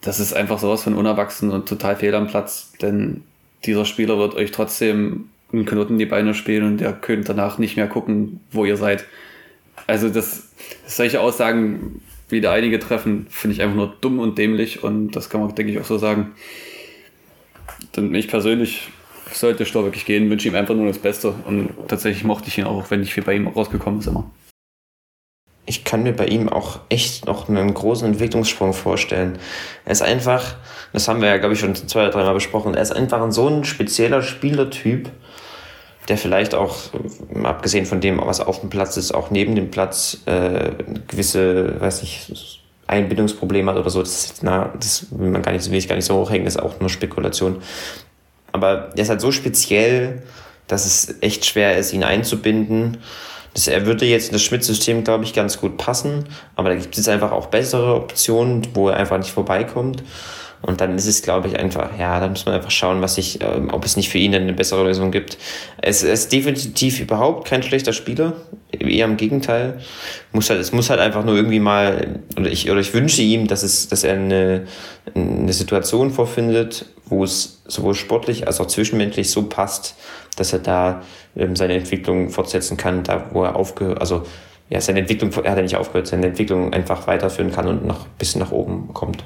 [0.00, 3.22] das ist einfach sowas von unerwachsen und total fehl am Platz, denn
[3.64, 7.58] dieser Spieler wird euch trotzdem einen Knoten in die Beine spielen und der könnt danach
[7.58, 9.04] nicht mehr gucken, wo ihr seid.
[9.86, 10.50] Also das,
[10.86, 15.28] solche Aussagen, wie da einige treffen, finde ich einfach nur dumm und dämlich und das
[15.28, 16.32] kann man, denke ich, auch so sagen.
[17.96, 18.90] Denn ich persönlich
[19.34, 21.34] sollte Stor wirklich gehen, wünsche ihm einfach nur das Beste.
[21.46, 24.30] Und tatsächlich mochte ich ihn auch, wenn nicht viel bei ihm rausgekommen ist immer.
[25.64, 29.38] Ich kann mir bei ihm auch echt noch einen großen Entwicklungssprung vorstellen.
[29.84, 30.56] Er ist einfach,
[30.92, 33.48] das haben wir ja, glaube ich, schon zwei oder dreimal besprochen, er ist einfach so
[33.48, 35.10] ein spezieller Spielertyp,
[36.12, 36.76] der vielleicht auch,
[37.42, 40.72] abgesehen von dem, was auf dem Platz ist, auch neben dem Platz äh,
[41.08, 44.00] gewisse, weiß ich, Einbindungsprobleme hat oder so.
[44.00, 46.60] Das, na, das will man gar nicht, will ich gar nicht so hochhängen, das ist
[46.60, 47.62] auch nur Spekulation.
[48.52, 50.22] Aber der ist halt so speziell,
[50.66, 52.98] dass es echt schwer ist, ihn einzubinden.
[53.54, 56.98] Das, er würde jetzt in das Schmidt-System, glaube ich, ganz gut passen, aber da gibt
[56.98, 60.02] es einfach auch bessere Optionen, wo er einfach nicht vorbeikommt.
[60.62, 63.42] Und dann ist es, glaube ich, einfach, ja, dann muss man einfach schauen, was ich,
[63.42, 65.36] ähm, ob es nicht für ihn eine bessere Lösung gibt.
[65.80, 68.34] Es, es ist definitiv überhaupt kein schlechter Spieler,
[68.70, 69.80] eher im Gegenteil.
[70.32, 73.48] Muss halt, es muss halt einfach nur irgendwie mal, oder ich, oder ich wünsche ihm,
[73.48, 74.66] dass es, dass er eine,
[75.14, 79.96] eine Situation vorfindet, wo es sowohl sportlich als auch zwischenmenschlich so passt,
[80.36, 81.02] dass er da
[81.36, 84.22] ähm, seine Entwicklung fortsetzen kann, da wo er aufgehört, also
[84.70, 88.06] ja, seine Entwicklung, er hat ja nicht aufgehört, seine Entwicklung einfach weiterführen kann und noch
[88.06, 89.22] ein bisschen nach oben kommt.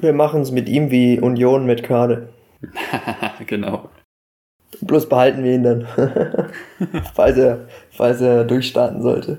[0.00, 2.30] Wir machen es mit ihm wie Union mit Kade.
[3.46, 3.90] genau.
[4.80, 5.86] Bloß behalten wir ihn dann,
[7.14, 9.38] falls, er, falls er durchstarten sollte.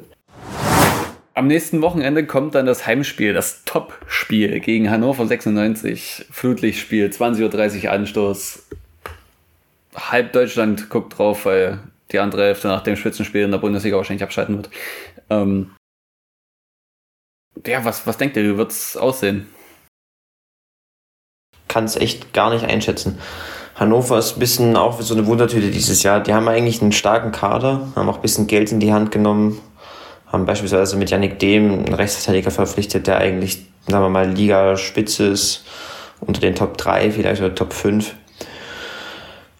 [1.34, 6.28] Am nächsten Wochenende kommt dann das Heimspiel, das Top-Spiel gegen Hannover 96.
[6.30, 8.68] Flutlichtspiel, 20.30 Uhr Anstoß.
[9.96, 11.80] Halb Deutschland guckt drauf, weil
[12.12, 14.70] die andere Hälfte nach dem Spitzenspiel in der Bundesliga wahrscheinlich abschalten wird.
[15.30, 15.72] Ähm
[17.66, 19.48] ja, was, was denkt ihr, wie wird es aussehen?
[21.72, 23.18] Kann es echt gar nicht einschätzen.
[23.76, 26.20] Hannover ist ein bisschen auch so eine Wundertüte dieses Jahr.
[26.20, 29.58] Die haben eigentlich einen starken Kader, haben auch ein bisschen Geld in die Hand genommen,
[30.28, 35.64] haben beispielsweise mit Yannick Dehm einen Rechtsverteidiger verpflichtet, der eigentlich, sagen wir mal, Liga-Spitze ist,
[36.20, 38.16] unter den Top 3, vielleicht oder Top 5.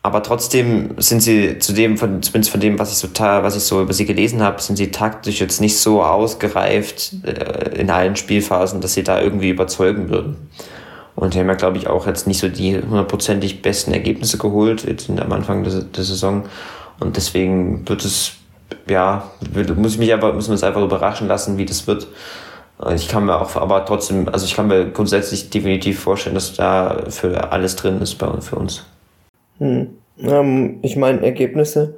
[0.04, 3.82] Aber trotzdem sind sie zudem, von, zumindest von dem, was ich so, was ich so
[3.82, 8.82] über sie gelesen habe, sind sie taktisch jetzt nicht so ausgereift äh, in allen Spielphasen,
[8.82, 10.50] dass sie da irgendwie überzeugen würden.
[11.16, 14.86] Und die haben ja, glaube ich, auch jetzt nicht so die hundertprozentig besten Ergebnisse geholt,
[14.86, 16.46] jetzt am Anfang der, der Saison.
[17.00, 18.34] Und deswegen wird es
[18.88, 19.30] ja,
[19.76, 22.08] muss ich mich einfach, müssen wir uns einfach überraschen lassen, wie das wird.
[22.96, 27.04] Ich kann mir auch, aber trotzdem, also ich kann mir grundsätzlich definitiv vorstellen, dass da
[27.10, 28.86] für alles drin ist bei für uns.
[29.60, 29.90] Hm.
[30.20, 31.96] Ähm, ich meine, Ergebnisse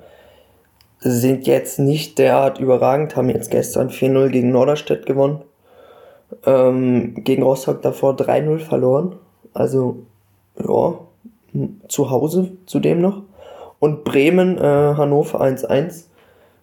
[1.00, 5.42] sind jetzt nicht derart überragend, haben jetzt gestern 4-0 gegen Norderstedt gewonnen.
[6.46, 9.16] Ähm, gegen Rostock davor 3-0 verloren.
[9.54, 9.98] Also,
[10.58, 10.96] ja,
[11.88, 13.22] zu Hause zudem noch.
[13.80, 16.06] Und Bremen, äh, Hannover 1-1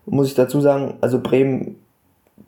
[0.07, 1.77] muss ich dazu sagen, also Bremen,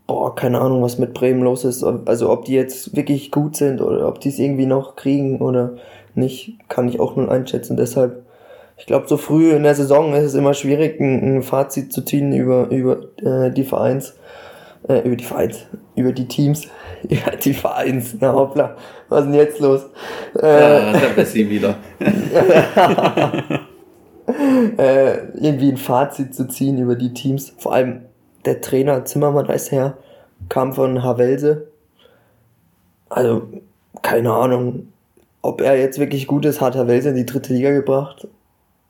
[0.06, 1.84] boah, keine Ahnung, was mit Bremen los ist.
[1.84, 5.74] Also ob die jetzt wirklich gut sind oder ob die es irgendwie noch kriegen oder
[6.14, 7.76] nicht, kann ich auch nur einschätzen.
[7.76, 8.24] Deshalb,
[8.76, 12.02] ich glaube, so früh in der Saison ist es immer schwierig, ein, ein Fazit zu
[12.02, 14.21] ziehen über, über äh, die Vereinsleistung.
[14.88, 16.66] Äh, über die Vereins, über die Teams,
[17.04, 18.16] über die Vereins.
[18.18, 18.76] Na hoppla,
[19.08, 19.86] was ist denn jetzt los?
[20.40, 21.76] Äh, ja, der Bessie wieder.
[24.76, 27.54] äh, irgendwie ein Fazit zu ziehen über die Teams.
[27.58, 28.02] Vor allem
[28.44, 29.96] der Trainer Zimmermann heißt her,
[30.48, 31.68] kam von Havelse.
[33.08, 33.42] Also,
[34.02, 34.88] keine Ahnung,
[35.42, 38.26] ob er jetzt wirklich gut ist, hat Havelse in die dritte Liga gebracht.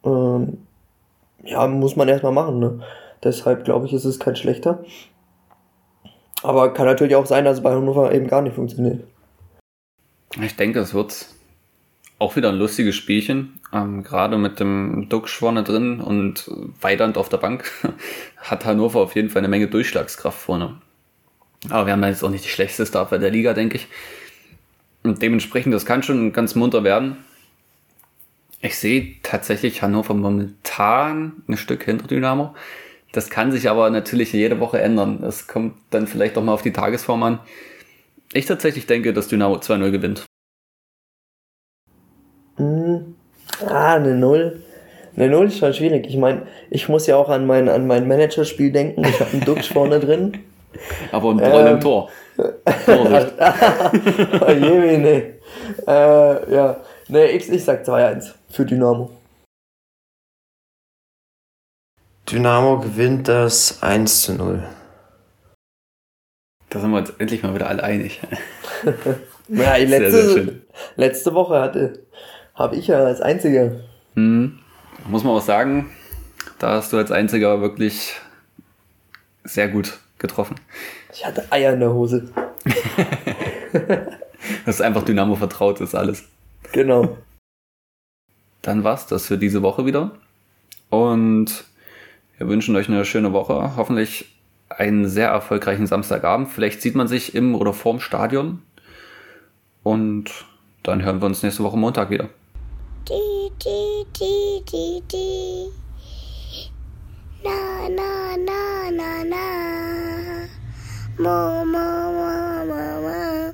[0.05, 0.59] Ähm,
[1.45, 2.59] ja, muss man erstmal machen.
[2.61, 2.81] Ne?
[3.23, 4.85] Deshalb glaube ich, ist es kein schlechter.
[6.43, 9.05] Aber kann natürlich auch sein, dass es bei Hannover eben gar nicht funktioniert.
[10.41, 11.27] Ich denke, es wird
[12.19, 13.61] auch wieder ein lustiges Spielchen.
[13.73, 17.71] Ähm, gerade mit dem Duck vorne drin und Weidand auf der Bank
[18.37, 20.77] hat Hannover auf jeden Fall eine Menge Durchschlagskraft vorne.
[21.71, 23.89] Aber wir haben jetzt auch nicht die schlechteste Abwehr der Liga, denke ich.
[25.03, 27.17] Und dementsprechend, das kann schon ganz munter werden.
[28.61, 32.55] Ich sehe tatsächlich Hannover momentan ein Stück hinter Dynamo.
[33.13, 35.19] Das kann sich aber natürlich jede Woche ändern.
[35.21, 37.41] Das kommt dann vielleicht auch mal auf die Tagesform an.
[38.33, 40.25] Ich tatsächlich denke, dass Dynamo 2-0 gewinnt.
[42.57, 43.15] Hm.
[43.67, 44.63] Ah, eine Null.
[45.15, 46.07] Eine Null ist schon schwierig.
[46.07, 49.05] Ich meine, ich muss ja auch an mein, an mein Managerspiel denken.
[49.05, 50.39] Ich habe einen Dux vorne drin.
[51.13, 52.09] Aber ein Broll ähm, im Tor.
[52.39, 55.35] oh je, nee.
[55.87, 56.81] Äh, ja.
[57.09, 59.11] Nee, ich, ich sag 2-1 für Dynamo.
[62.31, 64.63] Dynamo gewinnt das 1 zu 0.
[66.71, 68.21] Da sind wir uns endlich mal wieder alle einig.
[69.49, 70.55] ja, letzte, sehr, sehr
[70.97, 72.05] letzte Woche hatte,
[72.55, 73.81] habe ich ja als Einziger.
[74.15, 74.59] Hm.
[75.07, 75.91] Muss man auch sagen,
[76.59, 78.15] da hast du als Einziger wirklich
[79.45, 80.57] sehr gut getroffen.
[81.13, 82.31] Ich hatte Eier in der Hose.
[84.65, 86.25] das ist einfach Dynamo vertraut, ist alles.
[86.73, 87.19] Genau.
[88.63, 90.13] Dann war's das für diese Woche wieder.
[90.89, 91.65] Und
[92.39, 93.77] wir wünschen euch eine schöne Woche.
[93.77, 94.27] Hoffentlich
[94.69, 96.49] einen sehr erfolgreichen Samstagabend.
[96.49, 98.63] Vielleicht sieht man sich im oder vorm Stadion.
[99.83, 100.31] Und
[100.83, 102.29] dann hören wir uns nächste Woche Montag wieder.
[103.09, 105.69] Die, die, die, die, die.
[107.45, 110.47] Na, na, na, na, na.
[111.19, 113.53] Mo, mo, mo, mo, mo.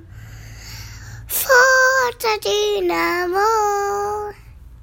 [1.26, 3.48] Forza Dynamo.